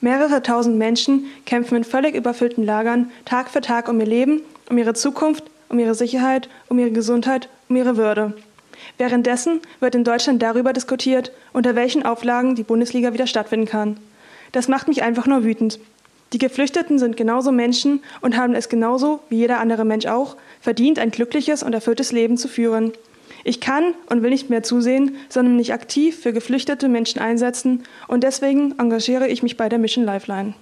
Mehrere 0.00 0.44
tausend 0.44 0.78
Menschen 0.78 1.24
kämpfen 1.44 1.74
in 1.74 1.82
völlig 1.82 2.14
überfüllten 2.14 2.64
Lagern 2.64 3.10
Tag 3.24 3.50
für 3.50 3.60
Tag 3.60 3.88
um 3.88 3.98
ihr 3.98 4.06
Leben, 4.06 4.42
um 4.70 4.78
ihre 4.78 4.94
Zukunft, 4.94 5.42
um 5.68 5.80
ihre 5.80 5.96
Sicherheit, 5.96 6.48
um 6.68 6.78
ihre 6.78 6.92
Gesundheit, 6.92 7.48
um 7.68 7.74
ihre 7.74 7.96
Würde. 7.96 8.32
Währenddessen 8.96 9.58
wird 9.80 9.96
in 9.96 10.04
Deutschland 10.04 10.40
darüber 10.40 10.72
diskutiert, 10.72 11.32
unter 11.52 11.74
welchen 11.74 12.04
Auflagen 12.04 12.54
die 12.54 12.62
Bundesliga 12.62 13.12
wieder 13.12 13.26
stattfinden 13.26 13.66
kann. 13.66 13.96
Das 14.52 14.68
macht 14.68 14.86
mich 14.86 15.02
einfach 15.02 15.26
nur 15.26 15.42
wütend. 15.42 15.80
Die 16.32 16.38
Geflüchteten 16.38 17.00
sind 17.00 17.16
genauso 17.16 17.50
Menschen 17.50 18.04
und 18.20 18.36
haben 18.36 18.54
es 18.54 18.68
genauso 18.68 19.18
wie 19.30 19.38
jeder 19.38 19.58
andere 19.58 19.84
Mensch 19.84 20.06
auch 20.06 20.36
verdient, 20.60 21.00
ein 21.00 21.10
glückliches 21.10 21.64
und 21.64 21.72
erfülltes 21.72 22.12
Leben 22.12 22.36
zu 22.36 22.46
führen. 22.46 22.92
Ich 23.48 23.62
kann 23.62 23.94
und 24.10 24.22
will 24.22 24.28
nicht 24.28 24.50
mehr 24.50 24.62
zusehen, 24.62 25.16
sondern 25.30 25.56
mich 25.56 25.72
aktiv 25.72 26.20
für 26.20 26.34
geflüchtete 26.34 26.86
Menschen 26.86 27.18
einsetzen 27.18 27.82
und 28.06 28.22
deswegen 28.22 28.78
engagiere 28.78 29.26
ich 29.26 29.42
mich 29.42 29.56
bei 29.56 29.70
der 29.70 29.78
Mission 29.78 30.04
Lifeline. 30.04 30.52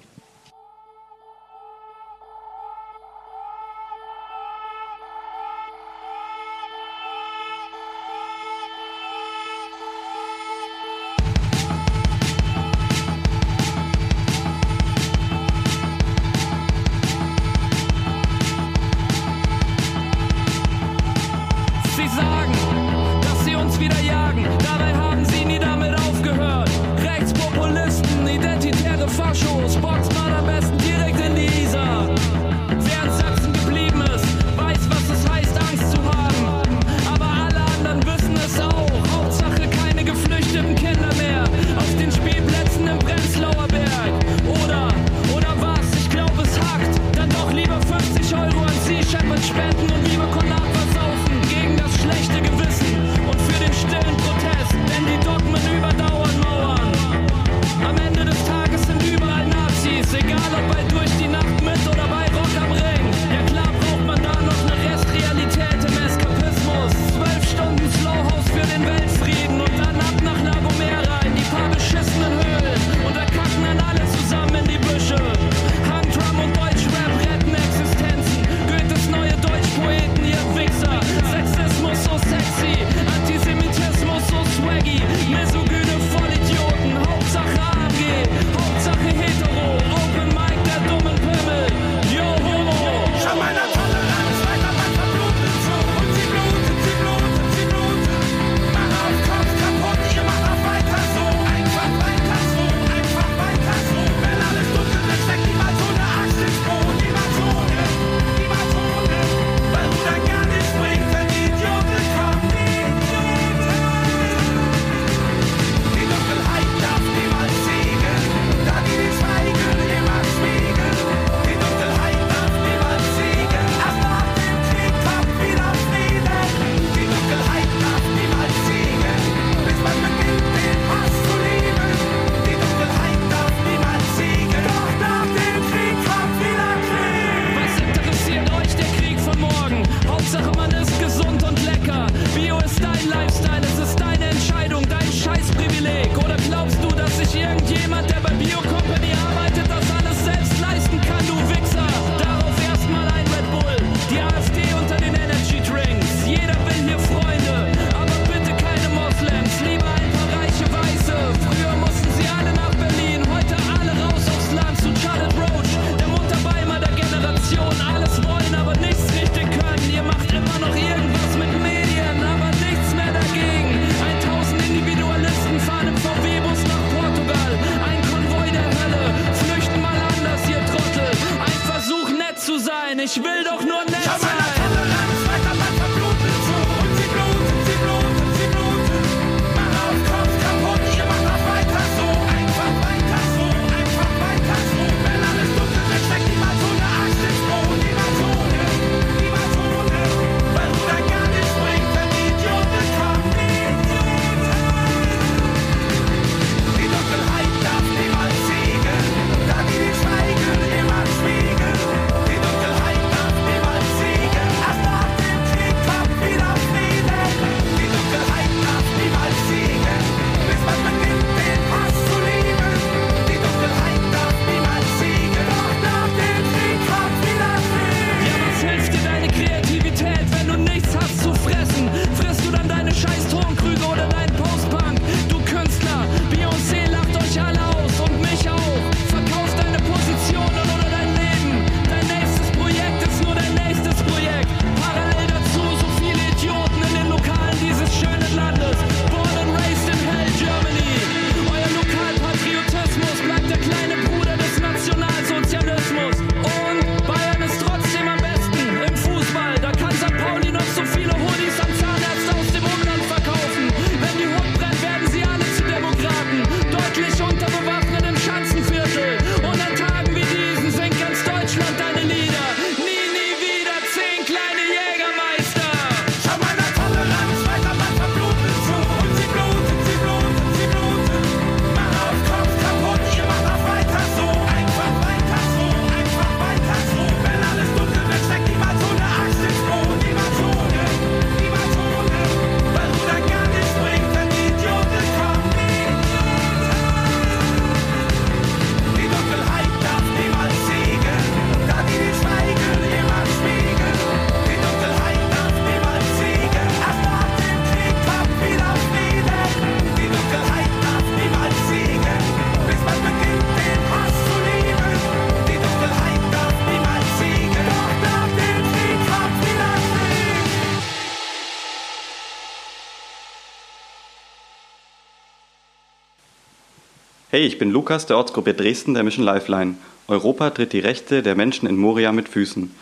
Hey, 327.36 327.44
ich 327.44 327.58
bin 327.58 327.70
Lukas 327.70 328.06
der 328.06 328.16
Ortsgruppe 328.16 328.54
Dresden 328.54 328.94
der 328.94 329.02
Mission 329.02 329.22
Lifeline. 329.22 329.74
Europa 330.08 330.48
tritt 330.48 330.72
die 330.72 330.78
Rechte 330.78 331.22
der 331.22 331.34
Menschen 331.34 331.68
in 331.68 331.76
Moria 331.76 332.10
mit 332.10 332.30
Füßen. 332.30 332.74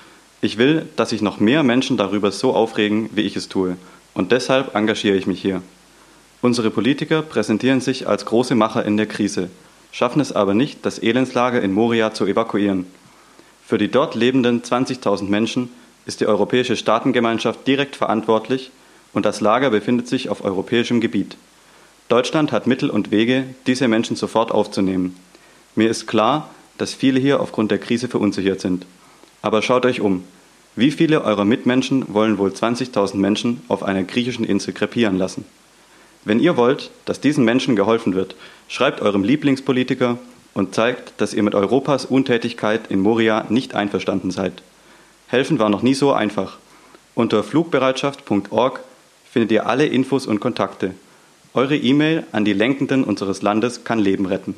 Ich 0.42 0.58
will, 0.58 0.86
dass 0.94 1.10
sich 1.10 1.22
noch 1.22 1.40
mehr 1.40 1.64
Menschen 1.64 1.96
darüber 1.96 2.30
so 2.30 2.54
aufregen, 2.54 3.10
wie 3.14 3.22
ich 3.22 3.34
es 3.34 3.48
tue. 3.48 3.76
Und 4.14 4.30
deshalb 4.30 4.76
engagiere 4.76 5.16
ich 5.16 5.26
mich 5.26 5.42
hier. 5.42 5.60
Unsere 6.40 6.70
Politiker 6.70 7.22
präsentieren 7.22 7.80
sich 7.80 8.06
als 8.06 8.26
große 8.26 8.54
Macher 8.54 8.84
in 8.84 8.96
der 8.96 9.06
Krise, 9.06 9.50
schaffen 9.90 10.20
es 10.20 10.30
aber 10.30 10.54
nicht, 10.54 10.86
das 10.86 11.00
Elendslager 11.00 11.60
in 11.60 11.72
Moria 11.72 12.14
zu 12.14 12.24
evakuieren. 12.24 12.86
Für 13.66 13.78
die 13.78 13.90
dort 13.90 14.14
lebenden 14.14 14.62
20.000 14.62 15.24
Menschen 15.24 15.68
ist 16.06 16.20
die 16.20 16.26
europäische 16.26 16.76
Staatengemeinschaft 16.76 17.66
direkt 17.66 17.96
verantwortlich 17.96 18.70
und 19.14 19.26
das 19.26 19.40
Lager 19.40 19.70
befindet 19.70 20.06
sich 20.06 20.28
auf 20.28 20.44
europäischem 20.44 21.00
Gebiet. 21.00 21.36
Deutschland 22.08 22.52
hat 22.52 22.66
Mittel 22.66 22.90
und 22.90 23.10
Wege, 23.10 23.44
diese 23.66 23.88
Menschen 23.88 24.14
sofort 24.14 24.52
aufzunehmen. 24.52 25.16
Mir 25.74 25.88
ist 25.88 26.06
klar, 26.06 26.50
dass 26.76 26.92
viele 26.92 27.18
hier 27.18 27.40
aufgrund 27.40 27.70
der 27.70 27.78
Krise 27.78 28.08
verunsichert 28.08 28.60
sind. 28.60 28.86
Aber 29.42 29.62
schaut 29.62 29.86
euch 29.86 30.00
um. 30.00 30.24
Wie 30.76 30.90
viele 30.90 31.22
eurer 31.22 31.44
Mitmenschen 31.44 32.12
wollen 32.12 32.36
wohl 32.36 32.50
20.000 32.50 33.16
Menschen 33.16 33.62
auf 33.68 33.82
einer 33.82 34.02
griechischen 34.02 34.44
Insel 34.44 34.74
krepieren 34.74 35.16
lassen? 35.16 35.44
Wenn 36.24 36.40
ihr 36.40 36.56
wollt, 36.56 36.90
dass 37.04 37.20
diesen 37.20 37.44
Menschen 37.44 37.76
geholfen 37.76 38.14
wird, 38.14 38.34
schreibt 38.68 39.00
eurem 39.00 39.24
Lieblingspolitiker 39.24 40.18
und 40.52 40.74
zeigt, 40.74 41.12
dass 41.18 41.34
ihr 41.34 41.42
mit 41.42 41.54
Europas 41.54 42.04
Untätigkeit 42.04 42.90
in 42.90 43.00
Moria 43.00 43.46
nicht 43.48 43.74
einverstanden 43.74 44.30
seid. 44.30 44.62
Helfen 45.28 45.58
war 45.58 45.68
noch 45.68 45.82
nie 45.82 45.94
so 45.94 46.12
einfach. 46.12 46.58
Unter 47.14 47.44
flugbereitschaft.org 47.44 48.80
findet 49.30 49.52
ihr 49.52 49.66
alle 49.66 49.86
Infos 49.86 50.26
und 50.26 50.40
Kontakte. 50.40 50.94
Eure 51.56 51.76
E-Mail 51.76 52.24
an 52.32 52.44
die 52.44 52.52
Lenkenden 52.52 53.04
unseres 53.04 53.40
Landes 53.40 53.84
kann 53.84 54.00
Leben 54.00 54.26
retten. 54.26 54.56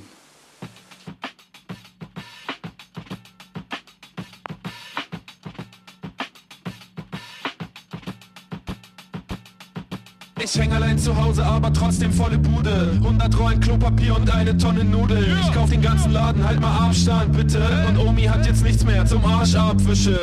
Ich 10.42 10.58
häng 10.58 10.72
allein 10.72 10.98
zu 10.98 11.14
Hause, 11.14 11.44
aber 11.44 11.70
trotzdem 11.70 12.10
volle 12.10 12.38
Bude. 12.38 12.92
100 12.94 13.38
Rollen 13.38 13.60
Klopapier 13.60 14.16
und 14.16 14.30
eine 14.30 14.56
Tonne 14.56 14.82
Nudeln. 14.82 15.38
Ich 15.42 15.52
kauf 15.52 15.68
den 15.68 15.82
ganzen 15.82 16.12
Laden, 16.12 16.42
halt 16.46 16.60
mal 16.60 16.88
Abstand, 16.88 17.36
bitte. 17.36 17.60
Und 17.88 17.98
Omi 17.98 18.22
hat 18.22 18.46
jetzt 18.46 18.64
nichts 18.64 18.82
mehr 18.86 19.04
zum 19.04 19.22
Arsch 19.22 19.54
abwischen. 19.54 20.16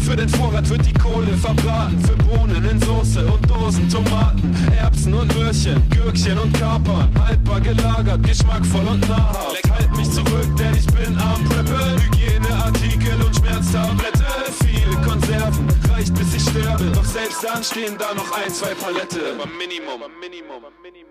Für 0.00 0.16
den 0.16 0.28
Vorrat 0.28 0.68
wird 0.68 0.84
die 0.84 0.92
Kohle 0.92 1.34
verbraten. 1.36 1.98
Für 2.00 2.16
Bohnen 2.16 2.62
in 2.70 2.78
Soße 2.80 3.24
und 3.26 3.48
Dosen, 3.48 3.88
Tomaten, 3.88 4.54
Erbsen 4.76 4.99
und 5.20 5.36
Möhrchen, 5.36 5.88
Gürkchen 5.90 6.38
und 6.38 6.52
Kapern. 6.58 7.08
Haltbar 7.22 7.60
gelagert, 7.60 8.22
geschmackvoll 8.22 8.86
und 8.86 9.08
nahrhaft. 9.08 9.52
Leck 9.52 9.70
halt 9.70 9.96
mich 9.96 10.10
zurück, 10.10 10.48
denn 10.58 10.74
ich 10.74 10.86
bin 10.86 11.18
am 11.18 11.44
Preppel. 11.44 12.00
Hygieneartikel 12.00 13.22
und 13.22 13.36
Schmerztablette. 13.36 14.24
Viele 14.64 14.96
Konserven, 15.06 15.68
reicht 15.92 16.14
bis 16.14 16.34
ich 16.34 16.42
sterbe. 16.42 16.84
Doch 16.94 17.04
selbst 17.04 17.44
dann 17.44 17.62
stehen 17.62 17.96
da 17.98 18.14
noch 18.14 18.30
ein, 18.32 18.50
zwei 18.50 18.74
Palette. 18.74 19.34
Aber 19.34 19.46
Minimum, 19.46 20.00
Minimum, 20.20 20.64
Minimum. 20.82 21.09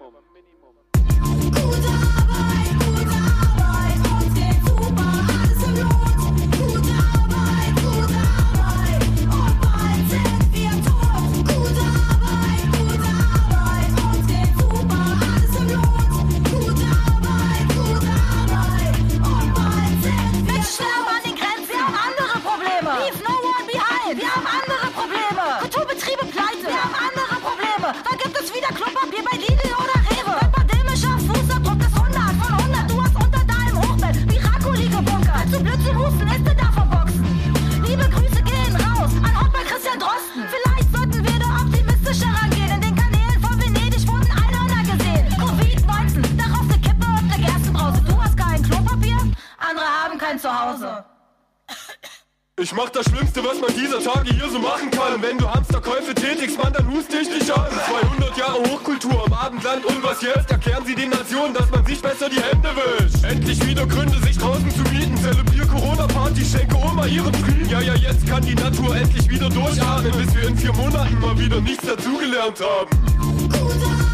Ich 52.61 52.73
mach 52.73 52.89
das 52.89 53.05
Schlimmste, 53.05 53.41
was 53.41 53.57
man 53.61 53.73
dieser 53.73 54.03
Tage 54.03 54.33
hier 54.33 54.49
so 54.49 54.59
machen 54.59 54.91
kann. 54.91 55.21
Wenn 55.21 55.37
du 55.37 55.49
Hamsterkäufe 55.49 56.13
tätigst, 56.13 56.61
Mann, 56.61 56.73
dann 56.73 56.91
hust 56.91 57.09
dich 57.09 57.29
nicht 57.29 57.49
an. 57.49 57.67
200 57.71 58.37
Jahre 58.37 58.59
Hochkultur 58.59 59.23
im 59.27 59.31
Abendland 59.31 59.85
und 59.85 60.03
was 60.03 60.21
jetzt? 60.21 60.51
Erklären 60.51 60.83
sie 60.85 60.93
den 60.93 61.09
Nationen, 61.09 61.53
dass 61.53 61.69
man 61.71 61.85
sich 61.85 62.01
besser 62.01 62.27
die 62.27 62.41
Hände 62.41 62.69
wischt. 62.75 63.23
Endlich 63.23 63.65
wieder 63.65 63.87
Gründe, 63.87 64.19
sich 64.19 64.37
draußen 64.37 64.69
zu 64.71 64.81
mieten. 64.93 65.15
Zelebrier 65.17 65.67
Corona-Party, 65.67 66.43
schenke 66.43 66.75
Oma 66.75 67.05
ihren 67.05 67.33
Frieden. 67.33 67.69
Ja, 67.69 67.79
ja, 67.79 67.95
jetzt 67.95 68.27
kann 68.27 68.43
die 68.43 68.55
Natur 68.55 68.93
endlich 68.93 69.29
wieder 69.29 69.49
durchatmen, 69.49 70.11
bis 70.11 70.35
wir 70.35 70.49
in 70.49 70.57
vier 70.57 70.73
Monaten 70.73 71.17
mal 71.21 71.39
wieder 71.39 71.61
nichts 71.61 71.85
dazugelernt 71.85 72.59
haben. 72.59 74.08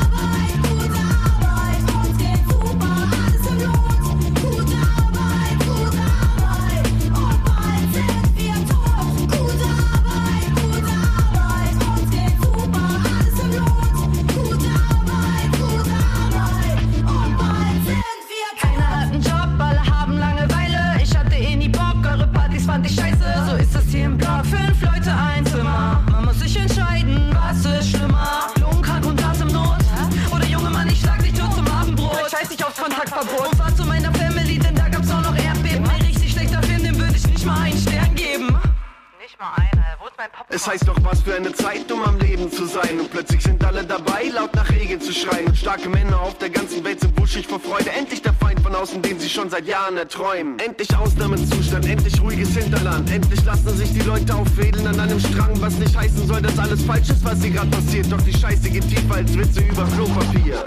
Es 40.55 40.65
heißt 40.65 40.87
doch, 40.87 40.95
was 41.03 41.21
für 41.21 41.35
eine 41.35 41.51
Zeit, 41.51 41.91
um 41.91 42.01
am 42.01 42.17
Leben 42.17 42.49
zu 42.49 42.65
sein. 42.65 42.97
Und 42.97 43.11
plötzlich 43.11 43.43
sind 43.43 43.61
alle 43.65 43.83
dabei, 43.83 44.29
laut 44.33 44.55
nach 44.55 44.69
Regeln 44.71 45.01
zu 45.01 45.11
schreien. 45.11 45.47
Und 45.47 45.57
starke 45.57 45.89
Männer 45.89 46.21
auf 46.21 46.37
der 46.37 46.49
ganzen 46.49 46.81
Welt 46.85 47.01
sind 47.01 47.19
wuschig 47.19 47.45
vor 47.45 47.59
Freude. 47.59 47.89
Endlich 47.89 48.21
der 48.21 48.31
Feind 48.31 48.61
von 48.61 48.73
außen, 48.73 49.01
den 49.01 49.19
sie 49.19 49.27
schon 49.27 49.49
seit 49.49 49.67
Jahren 49.67 49.97
erträumen. 49.97 50.57
Endlich 50.59 50.95
Ausnahmezustand, 50.95 51.85
endlich 51.89 52.21
ruhiges 52.21 52.55
Hinterland. 52.55 53.11
Endlich 53.11 53.43
lassen 53.43 53.75
sich 53.75 53.91
die 53.91 53.99
Leute 53.99 54.33
auffädeln 54.33 54.87
an 54.87 54.97
einem 54.97 55.19
Strang. 55.19 55.59
Was 55.59 55.77
nicht 55.77 55.93
heißen 55.93 56.25
soll, 56.25 56.41
dass 56.41 56.57
alles 56.57 56.81
falsch 56.83 57.09
ist, 57.09 57.25
was 57.25 57.41
hier 57.41 57.51
gerade 57.51 57.71
passiert. 57.71 58.09
Doch 58.09 58.21
die 58.21 58.33
Scheiße 58.33 58.69
geht 58.69 58.87
tiefer 58.87 59.15
als 59.15 59.37
Witze 59.37 59.59
über 59.59 59.85
Klopapier. 59.93 60.63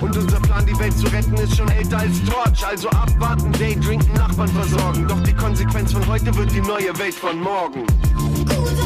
Und 0.00 0.16
unser 0.16 0.40
Plan, 0.40 0.64
die 0.64 0.78
Welt 0.78 0.96
zu 0.96 1.06
retten, 1.08 1.34
ist 1.34 1.56
schon 1.56 1.68
älter 1.70 1.98
als 1.98 2.22
Torch. 2.24 2.66
Also 2.66 2.88
abwarten, 2.90 3.50
Daydrinken, 3.52 4.12
Nachbarn 4.14 4.48
versorgen. 4.48 5.08
Doch 5.08 5.20
die 5.22 5.34
Konsequenz 5.34 5.92
von 5.92 6.06
heute 6.06 6.34
wird 6.36 6.52
die 6.52 6.60
neue 6.60 6.96
Welt 6.98 7.14
von 7.14 7.40
morgen. 7.40 7.84
Wir 7.84 8.77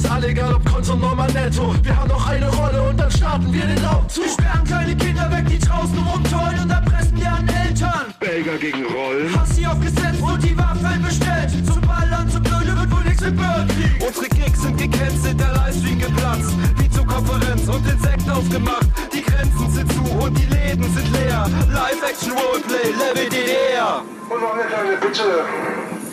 Klopapier 0.00 0.04
ist 0.04 0.10
all 0.10 0.24
egal, 0.24 0.54
ob 0.54 0.64
Konto, 0.64 0.94
normal 0.94 1.30
netto. 1.32 1.74
Wir 1.82 1.96
haben 1.96 2.08
noch 2.08 2.28
eine 2.28 2.48
Rolle 2.48 2.82
und 2.82 2.98
dann 2.98 3.10
starten 3.10 3.52
wir 3.52 3.66
den 3.66 3.84
Raum 3.84 4.08
zu. 4.08 4.22
Wir 4.22 4.28
sperren 4.30 4.64
kleine 4.64 4.96
Kinder 4.96 5.30
weg, 5.30 5.46
die 5.48 5.58
draußen 5.58 5.98
rumtollen 5.98 6.60
und 6.62 6.70
erpressen 6.70 7.20
deren 7.20 7.48
Eltern. 7.48 8.14
Belger 8.18 8.56
gegen 8.58 8.84
Rollen. 8.86 9.38
Hast 9.38 9.56
sie 9.56 9.66
aufgesetzt 9.66 10.22
und 10.22 10.42
die 10.42 10.56
Waffen 10.56 11.02
bestellt. 11.02 11.50
Zum 11.66 11.80
Ballern, 11.82 12.28
zum 12.30 12.42
Blöde 12.42 12.76
wird 12.78 12.90
wohl 12.90 13.04
nichts 13.04 13.22
mit 13.22 13.36
Bürgerkrieg. 13.36 14.06
Unsere 14.06 14.28
Gigs 14.28 14.62
sind 14.62 14.78
gecancelt, 14.78 15.40
der 15.40 15.52
Livestream 15.52 15.98
geplatzt. 15.98 16.52
Wie 16.78 16.90
zur 16.90 17.06
Konferenz 17.06 17.68
und 17.68 17.86
Insekt 17.86 18.30
aufgemacht. 18.30 18.86
Die 19.12 19.22
Grenzen 19.22 19.70
sind 19.70 19.92
zu 19.92 20.02
und 20.02 20.38
die 20.38 20.46
Läden 20.46 20.84
sind 20.94 21.12
leer. 21.12 21.48
Live-Action 21.72 22.32
Roleplay, 22.32 22.90
Level 22.92 23.28
DDR. 23.28 24.02
Und 24.28 24.40
noch 24.40 24.54
eine 24.54 24.64
kleine 24.64 24.96
Bitte. 24.96 25.44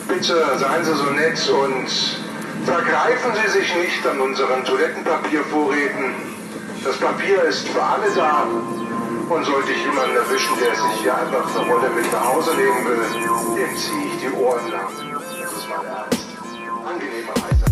Bitte 0.08 0.58
seien 0.58 0.84
Sie 0.84 0.94
so 0.94 1.10
nett 1.10 1.38
und 1.48 2.27
vergreifen 2.64 3.32
Sie 3.42 3.58
sich 3.58 3.74
nicht 3.76 4.06
an 4.06 4.20
unseren 4.20 4.64
Toilettenpapiervorräten. 4.64 6.14
Das 6.84 6.96
Papier 6.98 7.42
ist 7.44 7.68
für 7.68 7.82
alle 7.82 8.10
da. 8.14 8.46
Und 9.28 9.44
sollte 9.44 9.72
ich 9.72 9.84
jemanden 9.84 10.16
erwischen, 10.16 10.58
der 10.58 10.74
sich 10.74 11.02
hier 11.02 11.14
einfach 11.14 11.54
eine 11.54 11.70
Rolle 11.70 11.90
mit 11.90 12.10
nach 12.10 12.24
Hause 12.32 12.54
nehmen 12.56 12.84
will, 12.86 13.04
dem 13.56 13.76
ziehe 13.76 14.06
ich 14.06 14.20
die 14.22 14.30
Ohren 14.36 14.70
lang. 14.70 14.88
Das 14.88 15.52
ist 15.52 15.68
mein 15.68 15.86
Ernst. 15.86 16.26
Angenehme 16.86 17.30
Reise. 17.30 17.67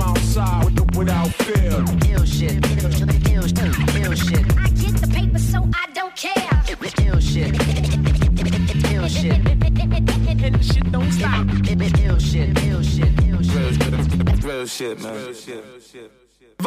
Can't 0.00 0.16
outside 0.16 0.64
with 0.64 0.76
the, 0.76 0.98
without 0.98 1.28
fear. 1.28 1.84
Ill 2.12 2.24
shit. 2.24 2.64
Ill 2.82 2.90
shit. 2.90 3.28
Ill 3.30 4.14
shit. 4.14 4.58
I 4.58 4.68
get 4.70 4.94
the 4.96 5.08
paper, 5.12 5.38
so 5.38 5.68
I 5.74 5.92
don't 5.92 6.16
care. 6.16 6.34
Ill 7.06 7.20
shit. 7.20 7.52
Ill 8.92 9.08
shit. 9.08 9.36
And 10.42 10.54
the 10.54 10.62
shit 10.62 10.92
don't 10.92 11.12
stop. 11.12 11.46
Ill 11.68 12.18
shit. 12.18 12.64
Ill 12.64 12.82
shit. 12.82 13.24
Ill 13.24 13.42
shit. 13.42 14.44
Real 14.44 14.66
shit, 14.66 15.00
man. 15.02 15.14
Real 15.14 15.34
shit, 15.34 15.64
Real 15.64 15.80
shit. 15.80 16.19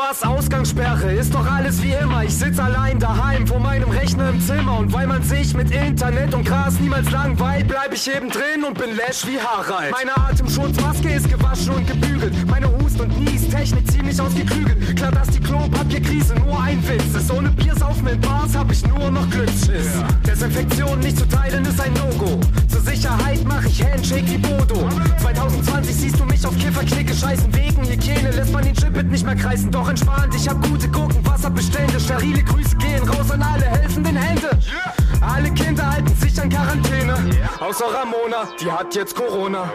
Was 0.10 0.22
Ausgangssperre 0.24 1.14
ist 1.14 1.34
doch 1.34 1.50
alles 1.50 1.82
wie 1.82 1.94
immer. 1.94 2.24
Ich 2.24 2.36
sitz 2.36 2.60
allein 2.60 3.00
daheim 3.00 3.48
vor 3.48 3.60
meinem 3.60 3.90
Rechner 3.90 4.30
im 4.30 4.42
Zimmer. 4.42 4.80
Und 4.80 4.92
weil 4.92 5.08
man 5.08 5.24
sich 5.24 5.54
mit 5.54 5.72
Internet 5.72 6.34
und 6.34 6.46
Gras 6.46 6.78
niemals 6.80 7.10
langweilt, 7.10 7.70
bleib 7.70 7.94
ich 7.94 8.14
eben 8.14 8.30
drin 8.30 8.66
und 8.68 8.78
bin 8.78 8.98
lash 8.98 9.26
wie 9.26 9.40
Harald. 9.40 9.92
Meine 9.92 10.16
Atemschutzmaske 10.18 11.10
ist 11.10 11.30
gewaschen 11.30 11.76
und 11.76 11.88
gebügelt. 11.88 12.34
Meine 12.50 12.68
Hust- 12.68 13.00
und 13.00 13.18
Nies-Technik 13.18 13.90
ziemlich 13.90 14.20
ausgeklügelt. 14.20 14.96
Klar, 14.98 15.12
dass 15.12 15.30
die 15.30 15.40
Klopapierkrise 15.40 16.36
nur 16.36 16.62
ein 16.62 16.86
Witz 16.86 17.16
ist. 17.16 17.32
Ohne 17.32 17.50
Biersaufen 17.50 18.06
in 18.08 18.20
Bars 18.20 18.56
hab 18.58 18.70
ich 18.72 18.86
nur 18.86 19.10
noch 19.10 19.30
Glücksschiss. 19.30 19.90
Desinfektion 20.28 21.00
nicht 21.00 21.18
zu 21.18 21.28
teilen 21.30 21.64
ist 21.66 21.80
ein 21.80 21.94
No-Go. 21.94 22.42
Zur 22.68 22.82
Sicherheit 22.82 23.40
mach 23.46 23.64
ich 23.64 23.82
Handshake 23.82 24.28
wie 24.28 24.38
Bodo. 24.38 24.90
2020 25.22 25.96
siehst 25.96 26.20
du 26.20 26.26
mich 26.26 26.46
auf 26.46 26.58
Kifferklicke 26.58 27.14
scheißen 27.14 27.56
Wegen. 27.56 27.86
Hygiene 27.86 28.32
lässt 28.32 28.52
man 28.52 28.64
den 28.66 28.76
Chipit 28.76 29.10
nicht 29.10 29.26
mehr 29.26 29.36
kreisen. 29.36 29.72
Doch 29.72 29.93
entspannt, 29.94 30.34
ich 30.34 30.50
hab 30.50 30.60
gute 30.68 30.88
Gurken, 30.90 31.24
Wasserbestände. 31.26 32.00
Sterile 32.00 32.44
Grüße 32.44 32.76
gehen 32.78 33.08
raus 33.08 33.30
an 33.30 33.44
alle 33.44 33.66
helfenden 33.66 34.16
Hände. 34.16 34.50
Alle 35.22 35.52
Kinder 35.52 35.92
halten 35.92 36.16
sich 36.16 36.42
an 36.42 36.50
Quarantäne. 36.50 37.16
Außer 37.60 37.86
Ramona, 37.86 38.48
die 38.60 38.72
hat 38.72 38.96
jetzt 38.96 39.16
Corona. 39.16 39.70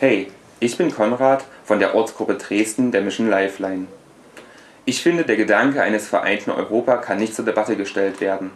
Hey, 0.00 0.28
ich 0.60 0.78
bin 0.78 0.90
Konrad 0.90 1.44
von 1.62 1.78
der 1.78 1.94
Ortsgruppe 1.94 2.36
Dresden 2.36 2.90
der 2.90 3.02
Mission 3.02 3.28
Lifeline. 3.28 3.86
Ich 4.86 5.02
finde, 5.02 5.24
der 5.24 5.36
Gedanke 5.36 5.82
eines 5.82 6.08
vereinten 6.08 6.50
Europa 6.50 6.96
kann 6.96 7.18
nicht 7.18 7.34
zur 7.34 7.44
Debatte 7.44 7.76
gestellt 7.76 8.22
werden. 8.22 8.50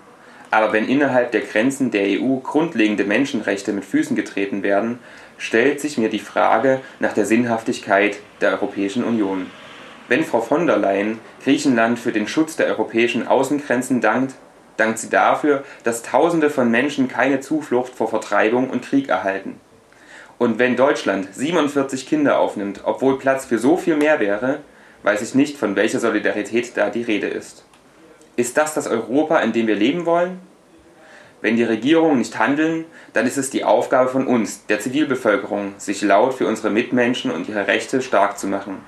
Aber 0.50 0.72
wenn 0.72 0.88
innerhalb 0.88 1.32
der 1.32 1.42
Grenzen 1.42 1.90
der 1.90 2.18
EU 2.18 2.36
grundlegende 2.36 3.04
Menschenrechte 3.04 3.74
mit 3.74 3.84
Füßen 3.84 4.16
getreten 4.16 4.62
werden, 4.62 5.00
stellt 5.36 5.82
sich 5.82 5.98
mir 5.98 6.08
die 6.08 6.18
Frage 6.18 6.80
nach 6.98 7.12
der 7.12 7.26
Sinnhaftigkeit 7.26 8.16
der 8.40 8.52
Europäischen 8.52 9.04
Union. 9.04 9.50
Wenn 10.08 10.24
Frau 10.24 10.40
von 10.40 10.66
der 10.66 10.78
Leyen 10.78 11.18
Griechenland 11.42 11.98
für 11.98 12.12
den 12.12 12.26
Schutz 12.26 12.56
der 12.56 12.68
europäischen 12.68 13.28
Außengrenzen 13.28 14.00
dankt, 14.00 14.34
dankt 14.78 14.98
sie 14.98 15.10
dafür, 15.10 15.62
dass 15.82 16.02
Tausende 16.02 16.48
von 16.48 16.70
Menschen 16.70 17.06
keine 17.06 17.40
Zuflucht 17.40 17.94
vor 17.94 18.08
Vertreibung 18.08 18.70
und 18.70 18.82
Krieg 18.82 19.10
erhalten. 19.10 19.60
Und 20.38 20.58
wenn 20.58 20.76
Deutschland 20.76 21.28
47 21.32 22.06
Kinder 22.06 22.38
aufnimmt, 22.38 22.80
obwohl 22.84 23.18
Platz 23.18 23.44
für 23.44 23.58
so 23.58 23.76
viel 23.76 23.96
mehr 23.96 24.20
wäre, 24.20 24.60
weiß 25.02 25.22
ich 25.22 25.34
nicht, 25.34 25.56
von 25.56 25.76
welcher 25.76 26.00
Solidarität 26.00 26.76
da 26.76 26.90
die 26.90 27.02
Rede 27.02 27.28
ist. 27.28 27.64
Ist 28.36 28.56
das 28.56 28.74
das 28.74 28.88
Europa, 28.88 29.38
in 29.38 29.52
dem 29.52 29.66
wir 29.66 29.76
leben 29.76 30.06
wollen? 30.06 30.40
Wenn 31.40 31.56
die 31.56 31.62
Regierungen 31.62 32.18
nicht 32.18 32.38
handeln, 32.38 32.86
dann 33.12 33.26
ist 33.26 33.36
es 33.36 33.50
die 33.50 33.64
Aufgabe 33.64 34.08
von 34.08 34.26
uns, 34.26 34.66
der 34.66 34.80
Zivilbevölkerung, 34.80 35.74
sich 35.76 36.00
laut 36.00 36.34
für 36.34 36.46
unsere 36.46 36.70
Mitmenschen 36.70 37.30
und 37.30 37.48
ihre 37.48 37.66
Rechte 37.66 38.00
stark 38.00 38.38
zu 38.38 38.46
machen. 38.46 38.78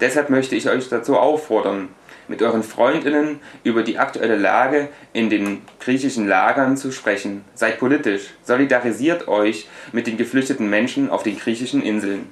Deshalb 0.00 0.28
möchte 0.28 0.56
ich 0.56 0.68
euch 0.68 0.88
dazu 0.88 1.16
auffordern, 1.16 1.88
mit 2.30 2.40
euren 2.42 2.62
Freundinnen 2.62 3.40
über 3.64 3.82
die 3.82 3.98
aktuelle 3.98 4.36
Lage 4.36 4.88
in 5.12 5.28
den 5.28 5.62
griechischen 5.80 6.28
Lagern 6.28 6.76
zu 6.76 6.92
sprechen. 6.92 7.44
Seid 7.54 7.80
politisch, 7.80 8.30
solidarisiert 8.44 9.28
euch 9.28 9.66
mit 9.92 10.06
den 10.06 10.16
geflüchteten 10.16 10.70
Menschen 10.70 11.10
auf 11.10 11.24
den 11.24 11.36
griechischen 11.36 11.82
Inseln. 11.82 12.30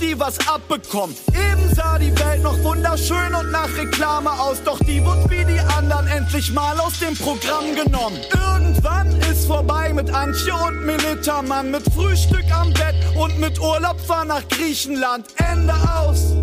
Die 0.00 0.18
was 0.18 0.38
abbekommen. 0.48 1.16
Eben 1.28 1.74
sah 1.74 1.98
die 1.98 2.16
Welt 2.18 2.42
noch 2.42 2.58
wunderschön 2.62 3.34
und 3.34 3.50
nach 3.50 3.68
Reklame 3.76 4.30
aus. 4.30 4.62
Doch 4.64 4.78
die 4.80 5.04
wird 5.04 5.30
wie 5.30 5.44
die 5.44 5.60
anderen 5.60 6.06
endlich 6.08 6.52
mal 6.52 6.78
aus 6.78 6.98
dem 7.00 7.14
Programm 7.16 7.74
genommen. 7.74 8.18
Irgendwann 8.32 9.20
ist 9.30 9.46
vorbei 9.46 9.92
mit 9.92 10.10
Antje 10.10 10.54
und 10.54 10.84
Melita, 10.84 11.42
Mann. 11.42 11.70
Mit 11.70 11.82
Frühstück 11.92 12.44
am 12.52 12.72
Bett 12.72 12.94
und 13.16 13.38
mit 13.38 13.58
Urlaub 13.60 14.00
fahr 14.00 14.24
nach 14.24 14.46
Griechenland. 14.48 15.26
Ende 15.36 15.74
aus. 15.74 16.34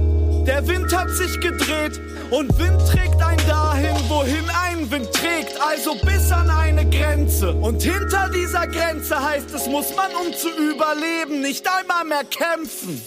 Der 0.46 0.68
Wind 0.68 0.94
hat 0.96 1.10
sich 1.12 1.40
gedreht 1.40 2.02
und 2.30 2.58
Wind 2.60 2.82
trägt 2.90 3.22
ein 3.22 3.38
dahin, 3.48 3.96
wohin 4.10 4.44
ein 4.50 4.92
Wind 4.92 5.12
trägt, 5.14 5.60
also 5.62 5.96
bis 6.04 6.32
an 6.32 6.50
eine 6.50 6.86
Grenze. 6.90 7.54
Und 7.54 7.82
hinter 7.82 8.30
dieser 8.30 8.68
Grenze 8.68 9.24
heißt 9.24 9.54
es, 9.54 9.68
muss 9.68 9.96
man 9.96 10.12
um 10.16 10.34
zu 10.34 10.50
überleben 10.50 11.42
nicht 11.42 11.66
einmal 11.68 12.04
mehr 12.04 12.26
kämpfen. 12.26 13.02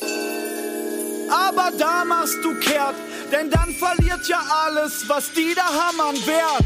Aber 1.30 1.70
da 1.76 2.04
machst 2.04 2.36
du 2.42 2.54
kehrt, 2.60 2.94
denn 3.32 3.50
dann 3.50 3.74
verliert 3.74 4.26
ja 4.28 4.40
alles, 4.64 5.08
was 5.08 5.32
die 5.32 5.54
da 5.54 5.64
haben 5.64 6.00
an 6.00 6.16
Wert. 6.26 6.64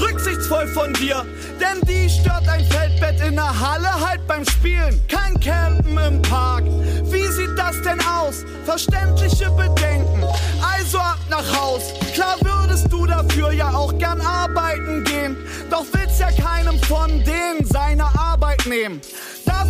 Rücksichtsvoll 0.00 0.66
von 0.68 0.92
dir, 0.94 1.26
denn 1.60 1.80
die 1.82 2.08
stört 2.08 2.48
ein 2.48 2.64
Feldbett 2.66 3.20
in 3.20 3.34
der 3.34 3.60
Halle 3.60 3.90
halt 4.06 4.26
beim 4.26 4.44
Spielen. 4.44 5.00
Kein 5.08 5.38
Campen 5.40 5.98
im 5.98 6.22
Park. 6.22 6.64
Wie 7.04 7.26
sieht 7.26 7.56
das 7.56 7.80
denn 7.82 8.00
aus? 8.06 8.44
Verständliche 8.64 9.50
Bedenken. 9.50 10.22
Also 10.62 10.98
ab 10.98 11.18
nach 11.28 11.56
Haus. 11.56 11.82
Klar 12.14 12.36
würdest 12.40 12.92
du 12.92 13.06
dafür 13.06 13.52
ja 13.52 13.70
auch 13.70 13.96
gern 13.98 14.20
arbeiten 14.20 15.04
gehen. 15.04 15.36
Doch 15.70 15.84
willst 15.92 16.20
ja 16.20 16.30
keinem 16.30 16.78
von 16.84 17.24
denen 17.24 17.64
seine 17.64 18.04
Arbeit 18.04 18.66
nehmen. 18.66 19.00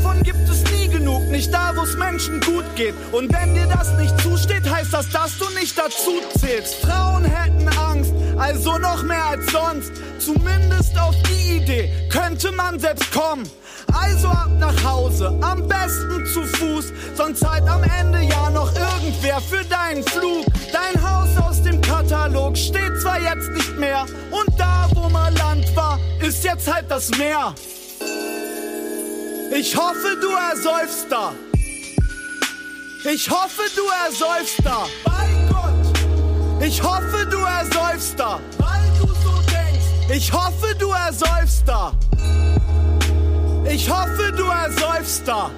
Davon 0.09 0.22
gibt 0.22 0.48
es 0.48 0.64
nie 0.72 0.88
genug, 0.88 1.22
nicht 1.28 1.52
da, 1.52 1.72
wo 1.76 1.82
es 1.82 1.94
Menschen 1.96 2.40
gut 2.40 2.64
geht. 2.76 2.94
Und 3.12 3.30
wenn 3.30 3.54
dir 3.54 3.66
das 3.66 3.92
nicht 3.98 4.18
zusteht, 4.22 4.68
heißt 4.68 4.90
das, 4.90 5.11
dass 5.11 5.36
du 5.36 5.44
nicht 5.50 5.76
dazu 5.76 6.22
zählst. 6.40 6.76
Frauen 6.76 7.24
hätten 7.24 7.68
Angst, 7.76 8.12
also 8.38 8.78
noch 8.78 9.02
mehr 9.02 9.26
als 9.26 9.44
sonst. 9.52 9.92
Zumindest 10.18 10.98
auf 10.98 11.14
die 11.24 11.59
Idee 11.59 11.92
könnte 12.09 12.50
man 12.52 12.78
selbst 12.78 13.12
kommen. 13.12 13.46
Also 13.92 14.28
ab 14.28 14.50
nach 14.59 14.82
Hause, 14.82 15.28
am 15.42 15.68
besten 15.68 16.24
zu 16.32 16.42
Fuß, 16.42 16.86
sonst 17.14 17.40
zahlt 17.40 17.68
am 17.68 17.82
Ende 17.82 18.22
ja 18.22 18.48
noch 18.48 18.72
irgendwer 18.74 19.42
für 19.42 19.64
deinen 19.64 20.02
Flug. 20.04 20.46
Dein 20.72 21.02
Haus 21.02 21.28
aus 21.36 21.62
dem 21.62 21.82
Katalog 21.82 22.56
steht 22.56 22.98
zwar 23.02 23.20
jetzt 23.20 23.50
nicht 23.50 23.78
mehr, 23.78 24.06
und 24.30 24.59
da, 24.59 24.88
wo 24.94 25.11
mal 25.11 25.34
Land 25.36 25.76
war, 25.76 25.98
ist 26.20 26.44
jetzt 26.44 26.72
halt 26.72 26.86
das 26.88 27.11
Meer. 27.11 27.54
Ich 29.51 29.76
hoffe, 29.76 30.16
du 30.20 30.28
ersäufst 30.30 31.07
da. 31.11 31.32
Ich 33.11 33.30
hoffe, 33.30 33.62
du 33.74 33.82
ersäufst 34.07 34.59
da. 34.64 34.86
Bei 35.05 35.28
Gott. 35.51 36.62
Ich 36.62 36.82
hoffe, 36.82 37.26
du 37.30 37.38
ersäufst 37.38 38.18
da. 38.18 38.40
Weil 38.59 38.90
du 39.01 39.07
so 39.07 39.40
denkst. 39.51 40.14
Ich 40.14 40.32
hoffe, 40.32 40.74
du 40.78 40.90
ersäufst 40.90 41.66
da. 41.66 41.92
Ich 43.70 43.88
hoffe, 43.90 44.32
du 44.32 44.44
ersäufst 44.44 45.26
da. 45.26 45.51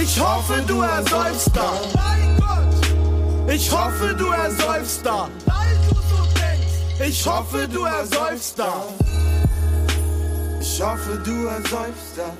Ich 0.00 0.18
hoffe, 0.20 0.62
du 0.66 0.80
ersäufst 0.80 1.50
da. 1.54 1.72
Bei 1.92 2.36
Gott. 2.38 3.54
Ich 3.54 3.70
hoffe, 3.70 4.14
du 4.14 4.28
ersäufst 4.28 5.04
da. 5.04 5.28
Weil 5.46 5.76
du 5.88 5.94
so 5.94 6.24
denkst. 6.34 7.06
Ich 7.06 7.26
hoffe, 7.26 7.68
du 7.68 7.84
ersäufst 7.84 8.58
da. 8.58 8.72
Ich 10.66 10.80
hoffe, 10.82 11.18
du 11.18 11.46
ersäufst 11.46 12.16
da. 12.16 12.32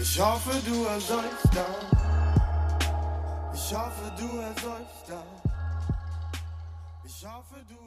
Ich 0.00 0.20
hoffe, 0.20 0.50
du 0.66 0.84
ersäufst 0.84 1.48
da. 1.54 1.66
Ich 3.54 3.72
hoffe, 3.72 4.12
du 4.18 4.26
ersäufst 4.40 5.04
da. 5.08 5.22
Ich 7.04 7.24
hoffe, 7.24 7.64
du 7.68 7.79